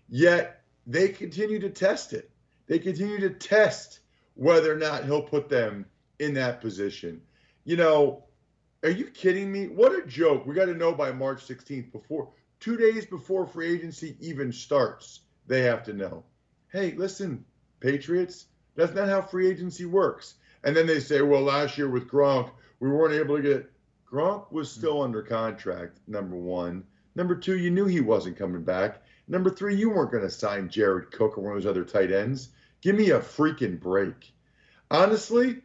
[0.09, 2.31] Yet they continue to test it.
[2.67, 4.01] They continue to test
[4.37, 5.85] whether or not he'll put them
[6.19, 7.21] in that position.
[7.65, 8.25] You know,
[8.83, 9.69] are you kidding me?
[9.69, 10.47] What a joke.
[10.47, 12.31] We got to know by March 16th before
[12.61, 15.21] 2 days before free agency even starts.
[15.47, 16.25] They have to know.
[16.73, 17.45] Hey, listen,
[17.81, 20.35] Patriots, that's not how free agency works.
[20.65, 23.73] And then they say, well, last year with Gronk, we weren't able to get
[24.13, 26.85] Gronk was still under contract, number one.
[27.15, 29.03] Number two, you knew he wasn't coming back.
[29.27, 32.13] Number three, you weren't going to sign Jared Cook or one of those other tight
[32.13, 32.51] ends.
[32.83, 34.35] Give me a freaking break.
[34.91, 35.63] Honestly,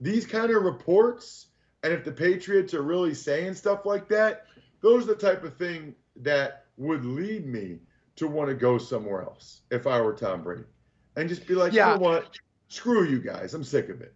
[0.00, 1.46] these kind of reports,
[1.86, 4.46] and if the Patriots are really saying stuff like that,
[4.80, 7.78] those are the type of thing that would lead me
[8.16, 10.64] to want to go somewhere else if I were Tom Brady.
[11.14, 11.92] And just be like, yeah.
[11.92, 12.36] you know what?
[12.66, 13.54] Screw you guys.
[13.54, 14.12] I'm sick of it.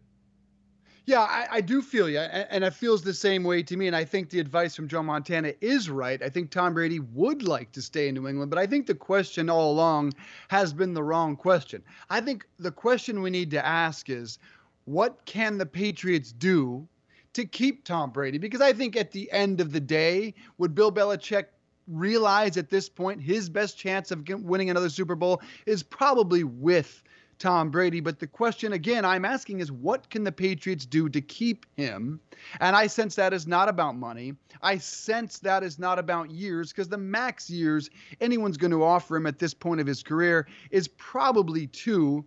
[1.07, 3.87] Yeah, I, I, do feel you, and, and it feels the same way to me.
[3.87, 6.21] And I think the advice from Joe Montana is right.
[6.21, 8.97] I think Tom Brady would like to stay in New England, but I think the
[8.97, 10.15] question all along
[10.49, 11.85] has been the wrong question.
[12.11, 14.41] I think the question we need to ask is,
[14.87, 16.89] what can the Patriots do
[17.35, 18.39] to keep Tom Brady?
[18.39, 21.47] Because I think at the end of the day, would Bill Belichick
[21.89, 27.03] realize at this point his best chance of winning another Super Bowl is probably with
[27.41, 28.01] Tom Brady.
[28.01, 32.21] But the question again I'm asking is what can the Patriots do to keep him?
[32.61, 34.35] And I sense that is not about money.
[34.63, 39.17] I sense that is not about years because the max years anyone's going to offer
[39.17, 42.25] him at this point of his career is probably two.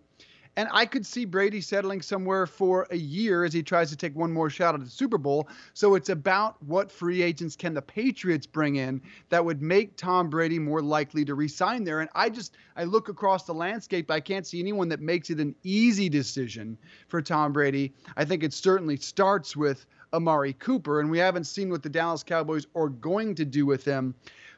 [0.56, 4.14] And I could see Brady settling somewhere for a year as he tries to take
[4.14, 5.48] one more shot at the Super Bowl.
[5.72, 10.30] So it's about what free agents can the Patriots bring in that would make Tom
[10.30, 12.00] Brady more likely to resign there.
[12.00, 15.40] And I just I look across the landscape, I can't see anyone that makes it
[15.40, 16.78] an easy decision
[17.08, 17.92] for Tom Brady.
[18.16, 22.22] I think it certainly starts with Amari Cooper, and we haven't seen what the Dallas
[22.22, 24.14] Cowboys are going to do with him.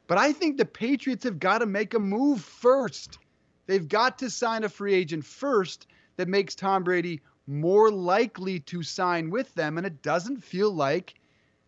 [0.06, 3.18] But I think the Patriots have got to make a move first.
[3.66, 5.86] They've got to sign a free agent first
[6.16, 9.78] that makes Tom Brady more likely to sign with them.
[9.78, 11.14] And it doesn't feel like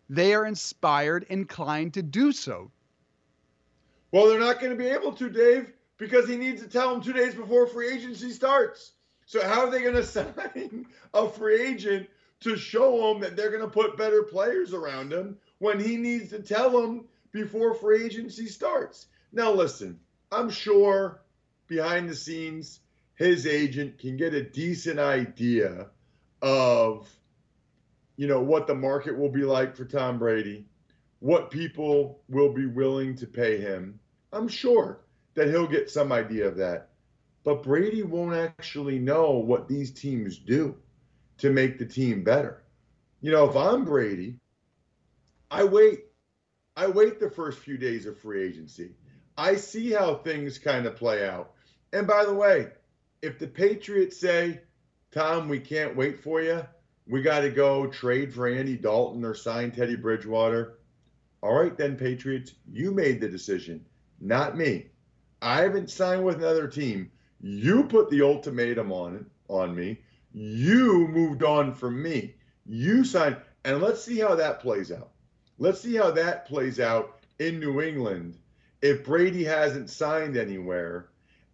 [0.09, 2.71] they are inspired, inclined to do so.
[4.11, 7.01] Well, they're not going to be able to, Dave, because he needs to tell them
[7.01, 8.93] two days before free agency starts.
[9.25, 13.51] So, how are they going to sign a free agent to show them that they're
[13.51, 18.03] going to put better players around him when he needs to tell them before free
[18.03, 19.07] agency starts?
[19.31, 19.99] Now, listen,
[20.31, 21.21] I'm sure
[21.69, 22.81] behind the scenes,
[23.15, 25.87] his agent can get a decent idea
[26.41, 27.07] of
[28.17, 30.65] you know what the market will be like for Tom Brady,
[31.19, 33.99] what people will be willing to pay him.
[34.33, 34.99] I'm sure
[35.35, 36.89] that he'll get some idea of that.
[37.45, 40.75] But Brady won't actually know what these teams do
[41.37, 42.63] to make the team better.
[43.21, 44.35] You know, if I'm Brady,
[45.49, 45.99] I wait
[46.75, 48.91] I wait the first few days of free agency.
[49.37, 51.51] I see how things kind of play out.
[51.91, 52.67] And by the way,
[53.21, 54.61] if the Patriots say,
[55.11, 56.63] Tom, we can't wait for you,
[57.07, 60.77] we got to go trade for Andy Dalton or sign Teddy Bridgewater.
[61.41, 63.83] All right, then, Patriots, you made the decision,
[64.19, 64.87] not me.
[65.41, 67.11] I haven't signed with another team.
[67.41, 70.01] You put the ultimatum on on me.
[70.33, 72.35] You moved on from me.
[72.67, 75.09] You signed, and let's see how that plays out.
[75.57, 78.37] Let's see how that plays out in New England
[78.81, 81.09] if Brady hasn't signed anywhere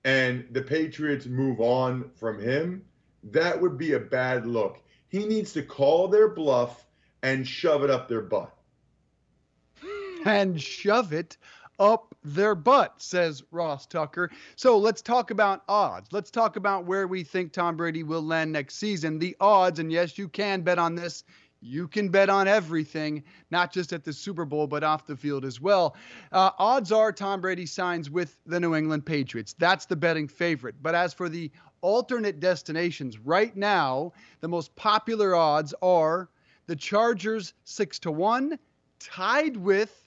[0.05, 2.85] and the Patriots move on from him,
[3.23, 4.79] that would be a bad look.
[5.09, 6.85] He needs to call their bluff
[7.23, 8.55] and shove it up their butt.
[10.25, 11.37] And shove it
[11.77, 14.31] up their butt, says Ross Tucker.
[14.55, 16.07] So let's talk about odds.
[16.11, 19.19] Let's talk about where we think Tom Brady will land next season.
[19.19, 21.23] The odds, and yes, you can bet on this
[21.65, 25.43] you can bet on everything, not just at the Super Bowl, but off the field
[25.43, 25.95] as well.
[26.31, 29.53] Uh, odds are Tom Brady signs with the New England Patriots.
[29.57, 30.75] That's the betting favorite.
[30.81, 31.51] But as for the
[31.81, 36.29] alternate destinations, right now, the most popular odds are
[36.67, 38.59] the Chargers 6 to 1,
[38.99, 40.03] tied with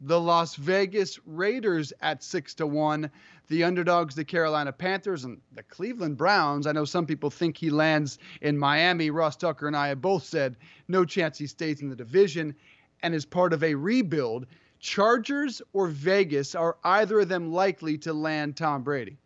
[0.00, 3.10] the Las Vegas Raiders at 6 to 1
[3.52, 6.66] the underdogs, the Carolina Panthers, and the Cleveland Browns.
[6.66, 9.10] I know some people think he lands in Miami.
[9.10, 10.56] Ross Tucker and I have both said
[10.88, 12.54] no chance he stays in the division.
[13.02, 14.46] and is part of a rebuild.
[14.78, 19.18] Chargers or Vegas, are either of them likely to land Tom Brady?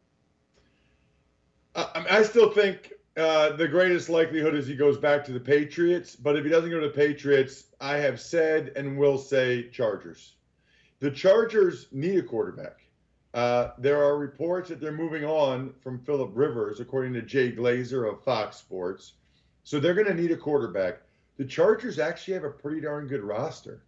[1.76, 6.16] I, I still think uh, the greatest likelihood is he goes back to the Patriots.
[6.16, 10.34] But if he doesn't go to the Patriots, I have said and will say Chargers.
[10.98, 12.85] The Chargers need a quarterback.
[13.36, 18.10] Uh, there are reports that they're moving on from Philip Rivers, according to Jay Glazer
[18.10, 19.12] of Fox Sports.
[19.62, 21.02] So they're going to need a quarterback.
[21.36, 23.82] The Chargers actually have a pretty darn good roster.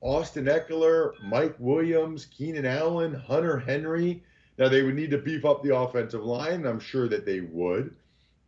[0.00, 4.24] Austin Ekeler, Mike Williams, Keenan Allen, Hunter Henry.
[4.58, 6.66] Now they would need to beef up the offensive line.
[6.66, 7.94] I'm sure that they would.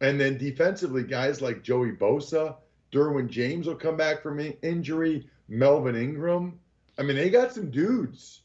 [0.01, 2.57] And then defensively, guys like Joey Bosa,
[2.91, 6.59] Derwin James will come back from injury, Melvin Ingram.
[6.99, 8.41] I mean, they got some dudes,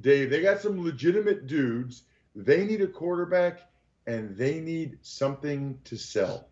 [0.00, 0.30] Dave.
[0.30, 2.04] They got some legitimate dudes.
[2.34, 3.60] They need a quarterback
[4.06, 6.48] and they need something to sell.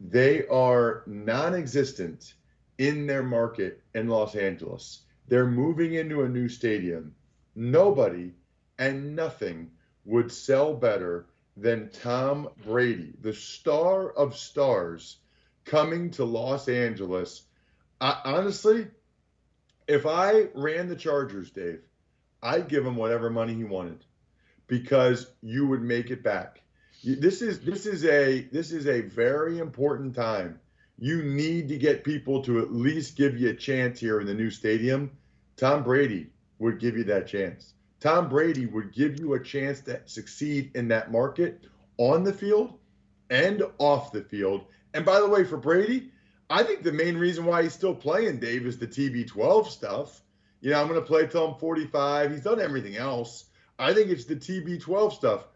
[0.00, 2.34] They are non existent
[2.78, 5.02] in their market in Los Angeles.
[5.28, 7.14] They're moving into a new stadium.
[7.54, 8.32] Nobody
[8.78, 9.70] and nothing
[10.06, 11.26] would sell better
[11.56, 15.18] than Tom Brady, the star of stars,
[15.64, 17.42] coming to Los Angeles.
[18.00, 18.88] I, honestly,
[19.86, 21.82] if I ran the Chargers, Dave,
[22.42, 24.04] I'd give him whatever money he wanted
[24.66, 26.62] because you would make it back.
[27.02, 30.60] This is this is a this is a very important time.
[30.98, 34.34] You need to get people to at least give you a chance here in the
[34.34, 35.10] new stadium.
[35.56, 37.72] Tom Brady would give you that chance.
[38.00, 41.66] Tom Brady would give you a chance to succeed in that market
[41.96, 42.78] on the field
[43.30, 44.64] and off the field.
[44.94, 46.10] And by the way, for Brady,
[46.48, 50.22] I think the main reason why he's still playing, Dave, is the TB12 stuff.
[50.60, 52.30] You know, I'm going to play till I'm 45.
[52.30, 53.46] He's done everything else.
[53.78, 55.46] I think it's the TB12 stuff.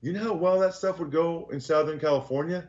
[0.00, 2.68] You know how well that stuff would go in Southern California?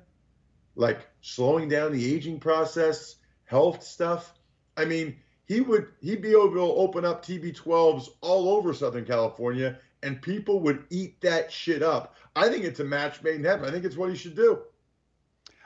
[0.75, 3.15] Like slowing down the aging process,
[3.45, 4.33] health stuff.
[4.77, 9.79] I mean, he would he'd be able to open up TB12s all over Southern California,
[10.03, 12.15] and people would eat that shit up.
[12.35, 13.67] I think it's a match made in heaven.
[13.67, 14.61] I think it's what he should do.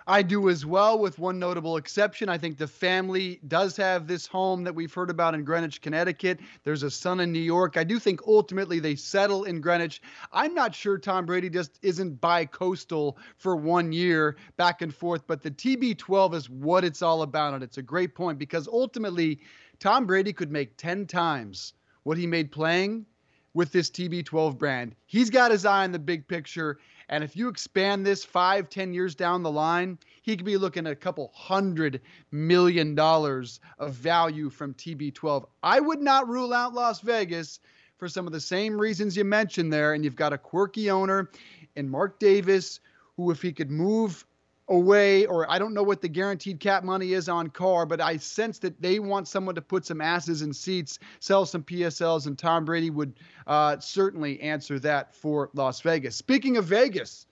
[0.07, 2.29] I do as well, with one notable exception.
[2.29, 6.39] I think the family does have this home that we've heard about in Greenwich, Connecticut.
[6.63, 7.75] There's a son in New York.
[7.75, 10.03] I do think ultimately they settle in Greenwich.
[10.31, 15.25] I'm not sure Tom Brady just isn't bi coastal for one year back and forth,
[15.25, 17.55] but the TB12 is what it's all about.
[17.55, 19.39] And it's a great point because ultimately,
[19.79, 23.07] Tom Brady could make 10 times what he made playing
[23.55, 24.95] with this TB12 brand.
[25.07, 26.77] He's got his eye on the big picture.
[27.09, 30.87] And if you expand this five, ten years down the line, he could be looking
[30.87, 32.01] at a couple hundred
[32.31, 35.45] million dollars of value from TB12.
[35.61, 37.59] I would not rule out Las Vegas
[37.97, 39.93] for some of the same reasons you mentioned there.
[39.93, 41.29] And you've got a quirky owner
[41.75, 42.79] in Mark Davis,
[43.15, 44.25] who, if he could move
[44.67, 48.17] away, or I don't know what the guaranteed cap money is on Carr, but I
[48.17, 52.37] sense that they want someone to put some asses in seats, sell some PSLs, and
[52.37, 53.13] Tom Brady would
[53.47, 56.15] uh, certainly answer that for Las Vegas.
[56.15, 57.27] Speaking of Vegas,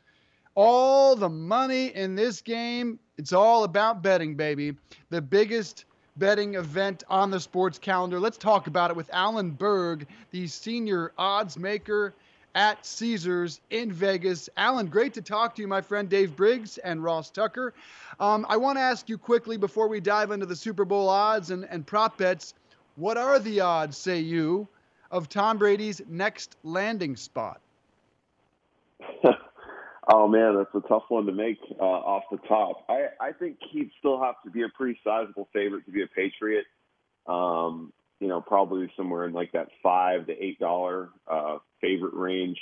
[0.56, 4.76] all the money in this game, it's all about betting, baby.
[5.10, 5.86] The biggest
[6.18, 8.20] betting event on the sports calendar.
[8.20, 12.14] Let's talk about it with Alan Berg, the senior odds maker
[12.56, 14.49] at Caesars in Vegas.
[14.58, 17.74] Alan, great to talk to you, my friend Dave Briggs and Ross Tucker.
[18.20, 21.49] Um, I want to ask you quickly before we dive into the Super Bowl odds
[21.51, 22.54] and, and prop bets
[22.95, 24.68] what are the odds, say you,
[25.10, 27.60] of Tom Brady's next landing spot?
[30.08, 32.86] oh, man, that's a tough one to make uh, off the top.
[32.89, 36.08] I, I think he'd still have to be a pretty sizable favorite to be a
[36.08, 36.66] Patriot.
[37.26, 37.91] Um,
[38.24, 42.57] you know, probably somewhere in like that five to eight dollar uh, favorite range.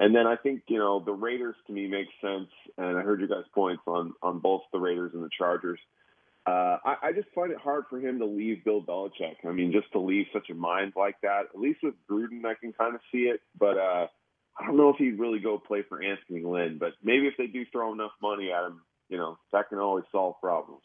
[0.00, 3.20] And then I think you know the Raiders to me makes sense, and I heard
[3.20, 5.78] you guys' points on on both the Raiders and the Chargers.
[6.44, 9.36] Uh, I, I just find it hard for him to leave Bill Belichick.
[9.46, 11.42] I mean, just to leave such a mind like that.
[11.54, 14.08] At least with Gruden, I can kind of see it, but uh,
[14.58, 16.78] I don't know if he'd really go play for Anthony Lynn.
[16.80, 20.04] But maybe if they do throw enough money at him, you know, that can always
[20.10, 20.82] solve problems.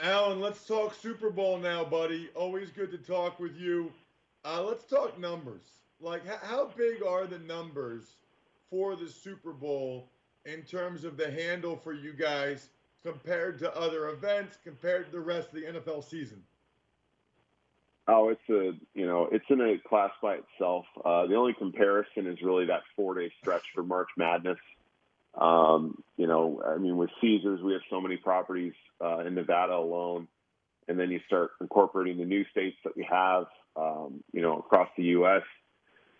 [0.00, 2.28] Alan, let's talk Super Bowl now, buddy.
[2.36, 3.92] Always good to talk with you.
[4.44, 5.64] Uh, let's talk numbers.
[6.00, 8.14] Like, h- how big are the numbers
[8.70, 10.08] for the Super Bowl
[10.44, 12.68] in terms of the handle for you guys
[13.02, 16.44] compared to other events, compared to the rest of the NFL season?
[18.06, 20.86] Oh, it's a you know it's in a class by itself.
[21.04, 24.58] Uh, the only comparison is really that four day stretch for March Madness.
[25.34, 28.72] Um, you know, I mean, with Caesars, we have so many properties
[29.02, 30.28] uh, in Nevada alone,
[30.88, 33.46] and then you start incorporating the new states that we have,
[33.76, 35.42] um, you know, across the U.S.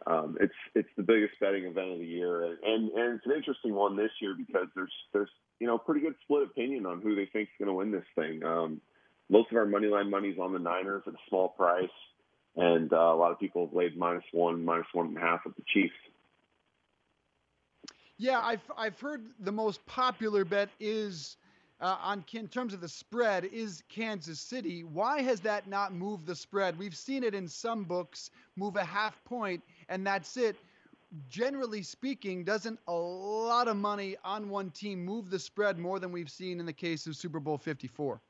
[0.07, 3.33] Um, it's it's the biggest betting event of the year, and, and and it's an
[3.33, 7.14] interesting one this year because there's there's you know pretty good split opinion on who
[7.14, 8.45] they think is going to win this thing.
[8.45, 8.81] Um,
[9.29, 11.91] most of our money line money's on the Niners at a small price,
[12.57, 15.41] and uh, a lot of people have laid minus one, minus one and a half
[15.45, 15.95] at the Chiefs.
[18.18, 21.37] Yeah, I've I've heard the most popular bet is
[21.81, 24.85] uh, on in terms of the spread is Kansas City.
[24.85, 26.79] Why has that not moved the spread?
[26.79, 30.57] We've seen it in some books move a half point, and that's it.
[31.29, 36.12] Generally speaking, doesn't a lot of money on one team move the spread more than
[36.12, 38.20] we've seen in the case of Super Bowl 54?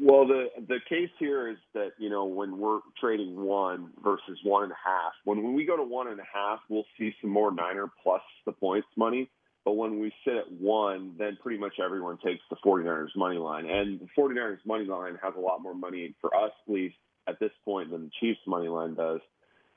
[0.00, 4.62] Well, the the case here is that you know when we're trading one versus one
[4.62, 7.30] and a half, when when we go to one and a half, we'll see some
[7.30, 9.28] more Niner plus the points money.
[9.64, 13.66] But when we sit at one, then pretty much everyone takes the 49ers money line.
[13.66, 16.96] And the 49ers money line has a lot more money for us, at least
[17.28, 19.20] at this point, than the Chiefs money line does.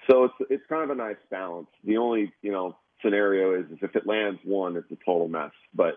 [0.09, 1.67] So it's it's kind of a nice balance.
[1.83, 5.51] The only you know scenario is, is if it lands one, it's a total mess.
[5.73, 5.95] But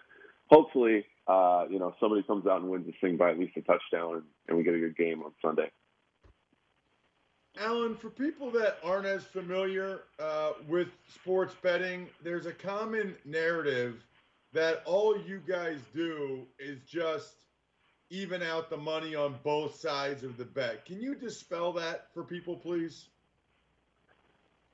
[0.50, 3.62] hopefully, uh, you know, somebody comes out and wins this thing by at least a
[3.62, 5.70] touchdown, and, and we get a good game on Sunday.
[7.58, 14.04] Alan, for people that aren't as familiar uh, with sports betting, there's a common narrative
[14.52, 17.34] that all you guys do is just
[18.10, 20.84] even out the money on both sides of the bet.
[20.84, 23.06] Can you dispel that for people, please?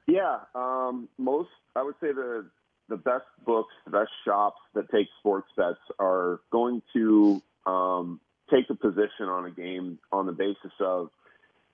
[0.06, 2.46] Yeah, um, most I would say the
[2.88, 8.20] the best books, the best shops that take sports bets are going to um,
[8.50, 11.10] take a position on a game on the basis of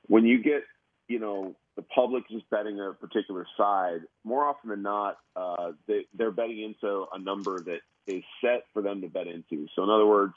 [0.09, 0.63] when you get
[1.09, 6.07] you know, the public just betting a particular side, more often than not, uh, they,
[6.15, 9.67] they're betting into a number that is set for them to bet into.
[9.75, 10.35] So, in other words,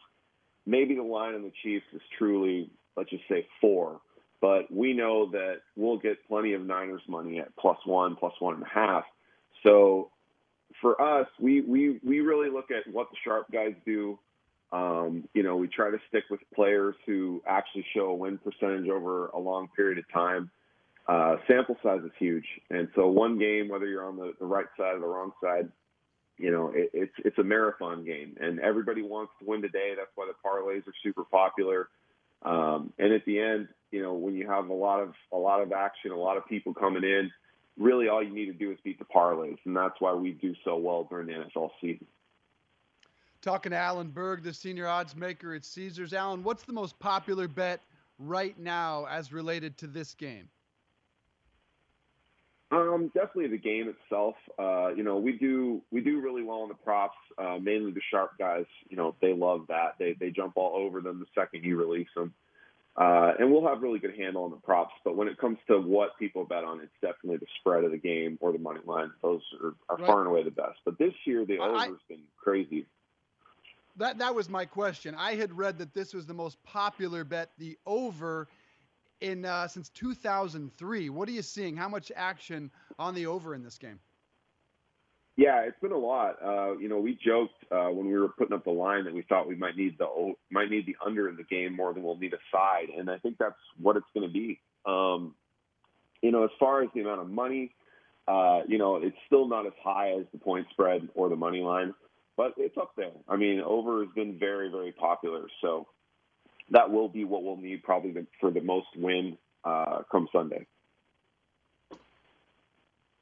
[0.66, 4.02] maybe the line on the Chiefs is truly, let's just say four,
[4.42, 8.56] but we know that we'll get plenty of Niners money at plus one, plus one
[8.56, 9.06] and a half.
[9.64, 10.12] So,
[10.82, 14.20] for us, we we we really look at what the sharp guys do.
[14.72, 18.88] Um, you know, we try to stick with players who actually show a win percentage
[18.88, 20.52] over a long period of time
[21.10, 22.46] uh, sample size is huge.
[22.70, 25.68] And so one game, whether you're on the, the right side or the wrong side,
[26.38, 29.94] you know, it, it's it's a marathon game, and everybody wants to win today.
[29.98, 31.90] That's why the parlays are super popular.
[32.44, 35.62] Um, and at the end, you know, when you have a lot of a lot
[35.62, 37.32] of action, a lot of people coming in,
[37.78, 40.54] really all you need to do is beat the parlays, and that's why we do
[40.64, 42.06] so well during the NFL season.
[43.42, 46.14] Talking to Alan Berg, the senior odds maker at Caesars.
[46.14, 47.82] Alan, what's the most popular bet
[48.20, 50.48] right now as related to this game?
[52.72, 54.36] Um, definitely the game itself.
[54.60, 57.18] Uh, you know, we do we do really well on the props.
[57.38, 58.66] Uh, mainly the sharp guys.
[58.90, 59.96] You know, they love that.
[59.98, 62.34] They they jump all over them the second you release them.
[62.96, 64.94] Uh, and we'll have really good handle on the props.
[65.06, 67.98] But when it comes to what people bet on, it's definitely the spread of the
[67.98, 69.12] game or the money line.
[69.22, 70.06] Those are, are right.
[70.06, 70.80] far and away the best.
[70.84, 72.86] But this year, the over's I, been crazy.
[73.98, 75.16] That that was my question.
[75.16, 78.48] I had read that this was the most popular bet, the over
[79.22, 81.10] in uh, since 2003.
[81.10, 81.76] What are you seeing?
[81.76, 84.00] How much action on the over in this game?
[85.36, 86.36] Yeah, it's been a lot.
[86.44, 89.22] Uh, you know, we joked uh, when we were putting up the line that we
[89.22, 92.18] thought we might need the might need the under in the game more than we'll
[92.18, 94.60] need a side, and I think that's what it's going to be.
[94.86, 95.36] Um,
[96.22, 97.74] you know, as far as the amount of money,
[98.28, 101.62] uh, you know, it's still not as high as the point spread or the money
[101.62, 101.94] line,
[102.36, 103.12] but it's up there.
[103.30, 105.48] I mean, over has been very, very popular.
[105.62, 105.88] So
[106.72, 110.66] that will be what we'll need probably for the most win uh, come Sunday.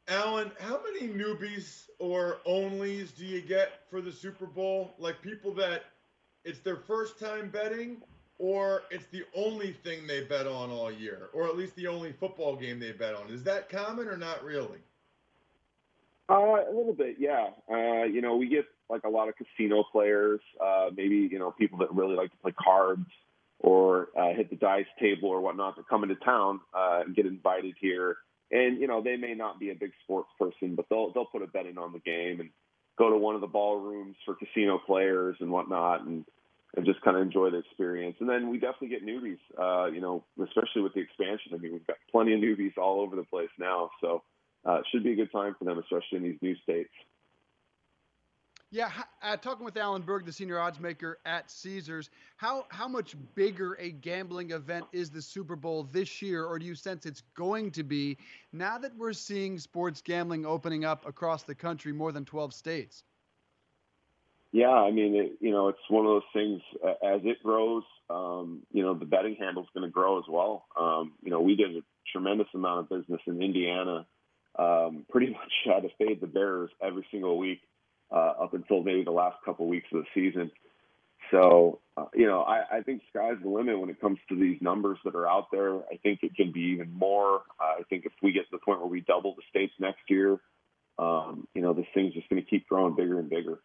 [0.10, 4.94] Alan, how many newbies or onlys do you get for the Super Bowl?
[4.98, 5.84] Like people that
[6.46, 7.98] it's their first time betting,
[8.40, 12.14] or it's the only thing they bet on all year, or at least the only
[12.14, 13.30] football game they bet on.
[13.30, 14.80] Is that common or not really?
[16.30, 17.48] Uh, a little bit, yeah.
[17.70, 21.52] Uh, you know, we get like a lot of casino players, uh, maybe you know
[21.52, 23.08] people that really like to play cards
[23.60, 27.26] or uh, hit the dice table or whatnot to come into town uh, and get
[27.26, 28.18] invited here.
[28.52, 31.42] And you know they may not be a big sports person, but they'll they'll put
[31.42, 32.50] a bet in on the game and
[32.98, 36.24] go to one of the ballrooms for casino players and whatnot, and
[36.76, 38.16] and just kind of enjoy the experience.
[38.20, 41.52] And then we definitely get newbies, uh, you know, especially with the expansion.
[41.54, 44.24] I mean, we've got plenty of newbies all over the place now, so
[44.66, 46.92] uh, it should be a good time for them, especially in these new states.
[48.70, 48.92] Yeah,
[49.22, 53.76] uh, talking with Alan Berg, the senior odds maker at Caesars, how how much bigger
[53.80, 57.72] a gambling event is the Super Bowl this year, or do you sense it's going
[57.72, 58.18] to be
[58.52, 63.06] now that we're seeing sports gambling opening up across the country, more than 12 states?
[64.52, 66.62] Yeah, I mean, it, you know, it's one of those things.
[66.84, 70.26] Uh, as it grows, um, you know, the betting handle is going to grow as
[70.30, 70.66] well.
[70.78, 74.06] Um, you know, we did a tremendous amount of business in Indiana.
[74.60, 77.62] Um, pretty much had to fade the Bears every single week
[78.12, 80.52] uh, up until maybe the last couple weeks of the season.
[81.32, 84.62] So, uh, you know, I, I think sky's the limit when it comes to these
[84.62, 85.76] numbers that are out there.
[85.76, 87.42] I think it can be even more.
[87.60, 90.10] Uh, I think if we get to the point where we double the states next
[90.10, 90.40] year,
[90.98, 93.60] um, you know, this thing's just going to keep growing bigger and bigger.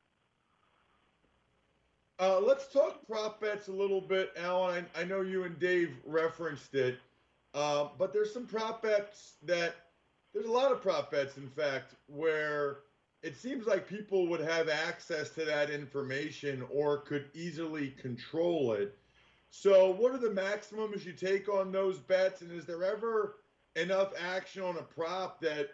[2.19, 4.87] Uh, let's talk prop bets a little bit, Alan.
[4.95, 6.99] I, I know you and Dave referenced it,
[7.55, 9.75] uh, but there's some prop bets that
[10.33, 12.79] there's a lot of prop bets, in fact, where
[13.23, 18.99] it seems like people would have access to that information or could easily control it.
[19.51, 22.41] So, what are the maximums you take on those bets?
[22.41, 23.37] And is there ever
[23.77, 25.71] enough action on a prop that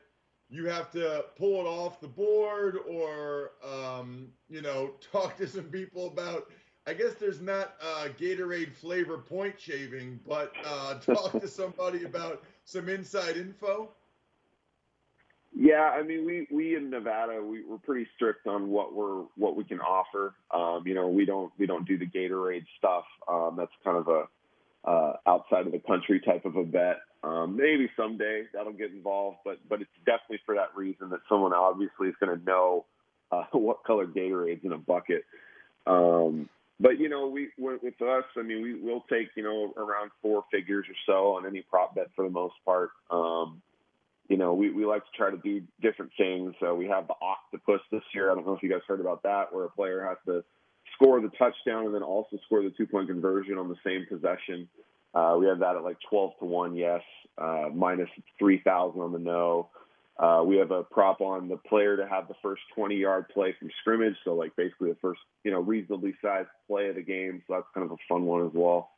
[0.50, 5.64] you have to pull it off the board or, um, you know, talk to some
[5.64, 6.50] people about?
[6.86, 12.44] I guess there's not uh, Gatorade flavor point shaving, but uh, talk to somebody about
[12.64, 13.90] some inside info.
[15.60, 19.56] Yeah, I mean, we we in Nevada, we, we're pretty strict on what we're what
[19.56, 20.34] we can offer.
[20.54, 23.02] Um, you know, we don't we don't do the Gatorade stuff.
[23.28, 26.98] Um, that's kind of a uh, outside of the country type of a bet.
[27.24, 31.52] Um, maybe someday that'll get involved, but but it's definitely for that reason that someone
[31.52, 32.84] obviously is going to know
[33.32, 35.24] uh, what color Gatorade's in a bucket.
[35.88, 36.48] Um,
[36.78, 40.44] but you know, we with us, I mean, we will take you know around four
[40.52, 42.90] figures or so on any prop bet for the most part.
[43.10, 43.60] Um,
[44.28, 46.54] you know, we, we like to try to do different things.
[46.60, 48.30] So we have the octopus this year.
[48.30, 50.44] I don't know if you guys heard about that, where a player has to
[50.94, 54.68] score the touchdown and then also score the two point conversion on the same possession.
[55.14, 57.00] Uh, we have that at like 12 to 1, yes,
[57.38, 59.70] uh, minus 3,000 on the no.
[60.18, 63.54] Uh, we have a prop on the player to have the first 20 yard play
[63.58, 64.16] from scrimmage.
[64.24, 67.40] So, like, basically the first, you know, reasonably sized play of the game.
[67.46, 68.90] So, that's kind of a fun one as well.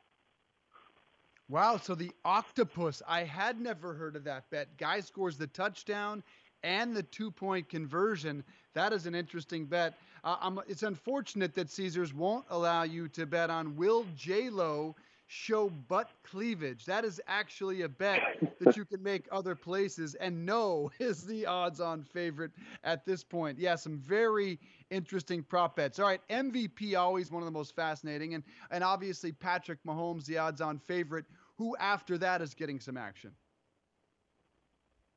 [1.51, 4.77] Wow, so the octopus, I had never heard of that bet.
[4.77, 6.23] Guy scores the touchdown
[6.63, 8.45] and the two point conversion.
[8.73, 9.95] That is an interesting bet.
[10.23, 14.95] Uh, it's unfortunate that Caesars won't allow you to bet on Will J Lo
[15.27, 16.85] show butt cleavage.
[16.85, 18.21] That is actually a bet
[18.59, 22.51] that you can make other places, and no is the odds on favorite
[22.85, 23.59] at this point.
[23.59, 24.57] Yeah, some very
[24.89, 25.99] interesting prop bets.
[25.99, 30.37] All right, MVP always one of the most fascinating, and and obviously Patrick Mahomes, the
[30.37, 31.25] odds on favorite.
[31.61, 33.35] Who after that is getting some action?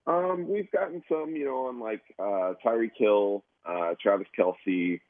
[0.07, 5.01] Um, we've gotten some, you know, on like uh, Tyreek Hill, uh, Travis Kelce.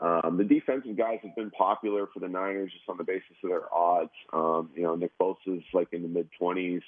[0.00, 3.50] Um, the defensive guys have been popular for the Niners just on the basis of
[3.50, 4.10] their odds.
[4.32, 6.82] Um, you know, Nick Bosa's like in the mid 20s.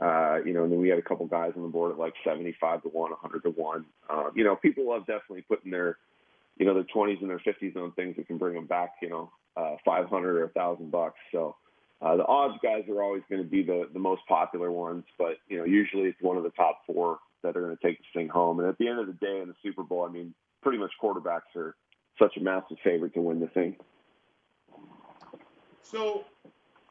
[0.00, 2.14] Uh, you know, and then we had a couple guys on the board at like
[2.24, 3.84] 75 to 1, 100 to 1.
[4.08, 5.98] Um, you know, people love definitely putting their,
[6.56, 9.10] you know, their 20s and their 50s on things that can bring them back, you
[9.10, 11.18] know, uh, 500 or 1,000 bucks.
[11.32, 11.56] So,
[12.02, 15.36] uh, the odds guys are always going to be the, the most popular ones, but
[15.48, 18.06] you know usually it's one of the top four that are going to take this
[18.14, 18.58] thing home.
[18.60, 20.92] And at the end of the day, in the Super Bowl, I mean, pretty much
[21.02, 21.76] quarterbacks are
[22.18, 23.76] such a massive favorite to win the thing.
[25.82, 26.24] So,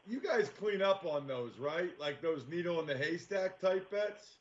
[0.06, 1.90] you guys clean up on those, right?
[1.98, 4.36] Like those needle in the haystack type bets.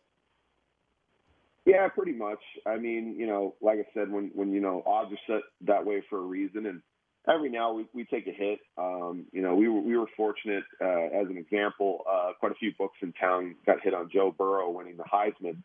[1.65, 2.39] Yeah, pretty much.
[2.65, 5.85] I mean, you know, like I said, when when you know odds are set that
[5.85, 6.81] way for a reason, and
[7.27, 8.59] every now we, we take a hit.
[8.77, 10.63] Um, you know, we were we were fortunate.
[10.81, 14.33] Uh, as an example, uh, quite a few books in town got hit on Joe
[14.37, 15.57] Burrow winning the Heisman.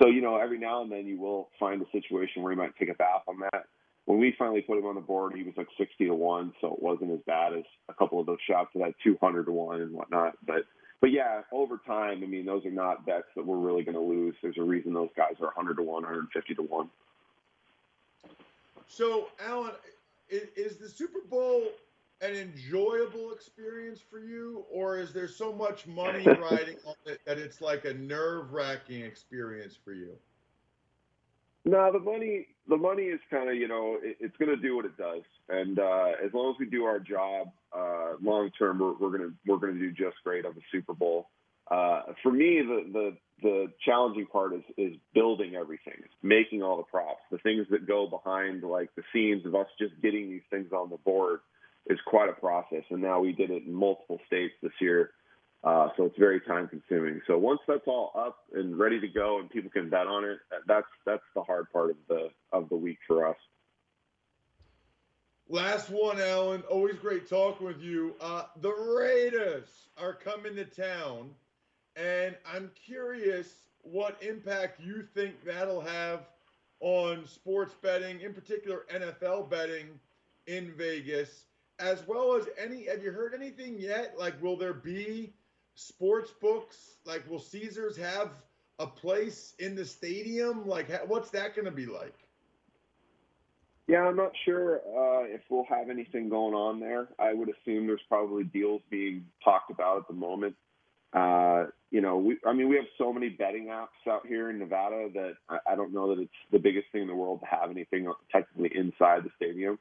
[0.00, 2.76] So you know, every now and then you will find a situation where you might
[2.78, 3.64] take a bath on that.
[4.04, 6.74] When we finally put him on the board, he was like sixty to one, so
[6.74, 9.52] it wasn't as bad as a couple of those shots that had two hundred to
[9.52, 10.36] one and whatnot.
[10.46, 10.64] But
[11.02, 14.00] but yeah, over time, I mean, those are not bets that we're really going to
[14.00, 14.36] lose.
[14.40, 16.90] There's a reason those guys are 100 to 1, 150 to 1.
[18.86, 19.72] So, Alan,
[20.32, 21.64] is, is the Super Bowl
[22.20, 27.38] an enjoyable experience for you, or is there so much money riding on it that
[27.38, 30.12] it's like a nerve wracking experience for you?
[31.64, 34.76] No, the money the money is kind of you know it, it's going to do
[34.76, 38.78] what it does, and uh, as long as we do our job, uh, long term
[38.78, 41.28] we're, we're going to we're going to do just great on the Super Bowl.
[41.70, 46.84] Uh, for me, the, the the challenging part is is building everything, making all the
[46.84, 50.72] props, the things that go behind like the scenes of us just getting these things
[50.72, 51.40] on the board
[51.86, 52.84] is quite a process.
[52.90, 55.10] And now we did it in multiple states this year,
[55.64, 57.20] uh, so it's very time consuming.
[57.26, 60.38] So once that's all up and ready to go and people can bet on it,
[60.66, 63.36] that's that's the hard part of the of the week for us.
[65.48, 66.62] Last one, Alan.
[66.62, 68.14] Always great talking with you.
[68.20, 71.30] Uh, the Raiders are coming to town.
[71.96, 73.48] And I'm curious
[73.82, 76.28] what impact you think that'll have
[76.80, 80.00] on sports betting, in particular NFL betting
[80.46, 81.44] in Vegas,
[81.78, 82.86] as well as any.
[82.86, 84.14] Have you heard anything yet?
[84.18, 85.32] Like, will there be
[85.74, 86.96] sports books?
[87.04, 88.30] Like, will Caesars have
[88.78, 90.66] a place in the stadium?
[90.66, 92.14] Like, what's that going to be like?
[93.88, 97.08] Yeah, I'm not sure uh, if we'll have anything going on there.
[97.18, 100.54] I would assume there's probably deals being talked about at the moment.
[101.12, 104.58] Uh, you know, we, I mean, we have so many betting apps out here in
[104.58, 107.46] Nevada that I, I don't know that it's the biggest thing in the world to
[107.46, 109.78] have anything technically inside the stadium.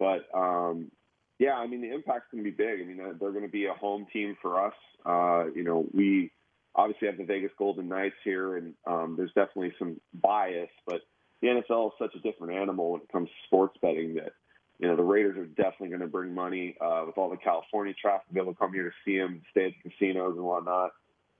[0.00, 0.90] But um,
[1.38, 2.80] yeah, I mean, the impact's going to be big.
[2.80, 4.74] I mean, they're going to be a home team for us.
[5.06, 6.32] Uh, you know, we
[6.74, 11.02] obviously have the Vegas Golden Knights here, and um, there's definitely some bias, but
[11.40, 14.32] the NFL is such a different animal when it comes to sports betting that
[14.80, 17.94] you know the Raiders are definitely going to bring money uh, with all the California
[17.94, 20.44] traffic to be able to come here to see them, stay at the casinos and
[20.44, 20.90] whatnot.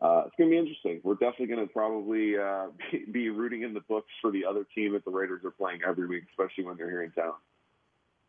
[0.00, 1.00] Uh, it's going to be interesting.
[1.02, 4.66] We're definitely going to probably uh, be, be rooting in the books for the other
[4.74, 7.34] team that the Raiders are playing every week, especially when they're here in town.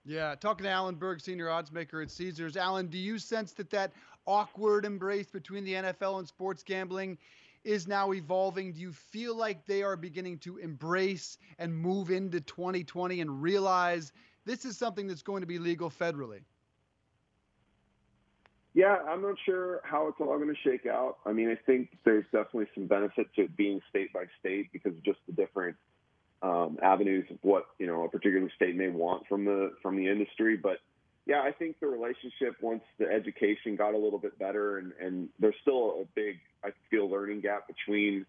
[0.07, 2.55] Yeah, talking to Alan Berg, senior oddsmaker at Caesars.
[2.57, 3.91] Alan, do you sense that that
[4.27, 7.17] awkward embrace between the NFL and sports gambling
[7.63, 8.71] is now evolving?
[8.71, 14.13] Do you feel like they are beginning to embrace and move into 2020 and realize
[14.45, 16.41] this is something that's going to be legal federally?
[18.75, 21.19] Yeah, I'm not sure how it's all going to shake out.
[21.25, 24.91] I mean, I think there's definitely some benefit to it being state by state because
[24.91, 25.77] of just the different
[26.41, 30.09] um, avenues of what you know a particular state may want from the from the
[30.09, 30.57] industry.
[30.57, 30.79] But
[31.25, 35.29] yeah, I think the relationship once the education got a little bit better, and, and
[35.39, 38.25] there's still a big I feel learning gap between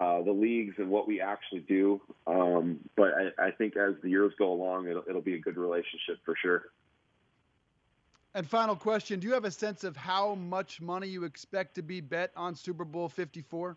[0.00, 2.00] uh, the leagues and what we actually do.
[2.26, 5.56] Um, but I, I think as the years go along, it'll, it'll be a good
[5.56, 6.64] relationship for sure.
[8.34, 11.82] And final question: Do you have a sense of how much money you expect to
[11.82, 13.76] be bet on Super Bowl 54?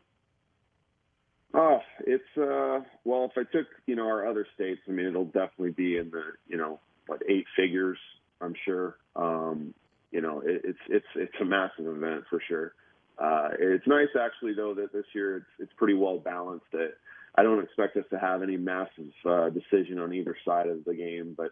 [1.53, 5.25] Oh, it's uh well, if I took you know our other states, I mean, it'll
[5.25, 7.99] definitely be in the you know what eight figures,
[8.41, 8.97] I'm sure.
[9.15, 9.73] Um,
[10.11, 12.73] you know, it, it's it's it's a massive event for sure.
[13.17, 16.65] Uh, it's nice actually though that this year it's it's pretty well balanced.
[16.71, 16.93] That
[17.35, 20.95] I don't expect us to have any massive uh, decision on either side of the
[20.95, 21.51] game, but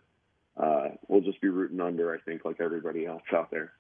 [0.57, 2.13] uh, we'll just be rooting under.
[2.13, 3.73] I think like everybody else out there.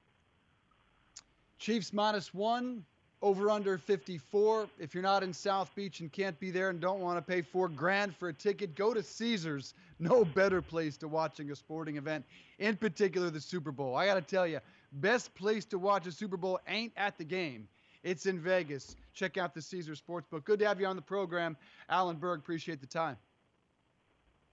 [1.57, 2.83] Chiefs minus one,
[3.21, 4.67] over under 54.
[4.77, 7.41] If you're not in South Beach and can't be there and don't want to pay
[7.41, 9.73] four grand for a ticket, go to Caesars.
[9.99, 12.25] No better place to watching a sporting event,
[12.59, 13.95] in particular the Super Bowl.
[13.95, 14.59] I got to tell you,
[14.91, 17.67] best place to watch a Super Bowl ain't at the game.
[18.03, 18.95] It's in Vegas.
[19.13, 20.43] Check out the Caesars Sportsbook.
[20.43, 21.57] Good to have you on the program.
[21.89, 23.17] Alan Berg, appreciate the time.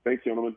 [0.05, 0.57] Thanks, gentlemen.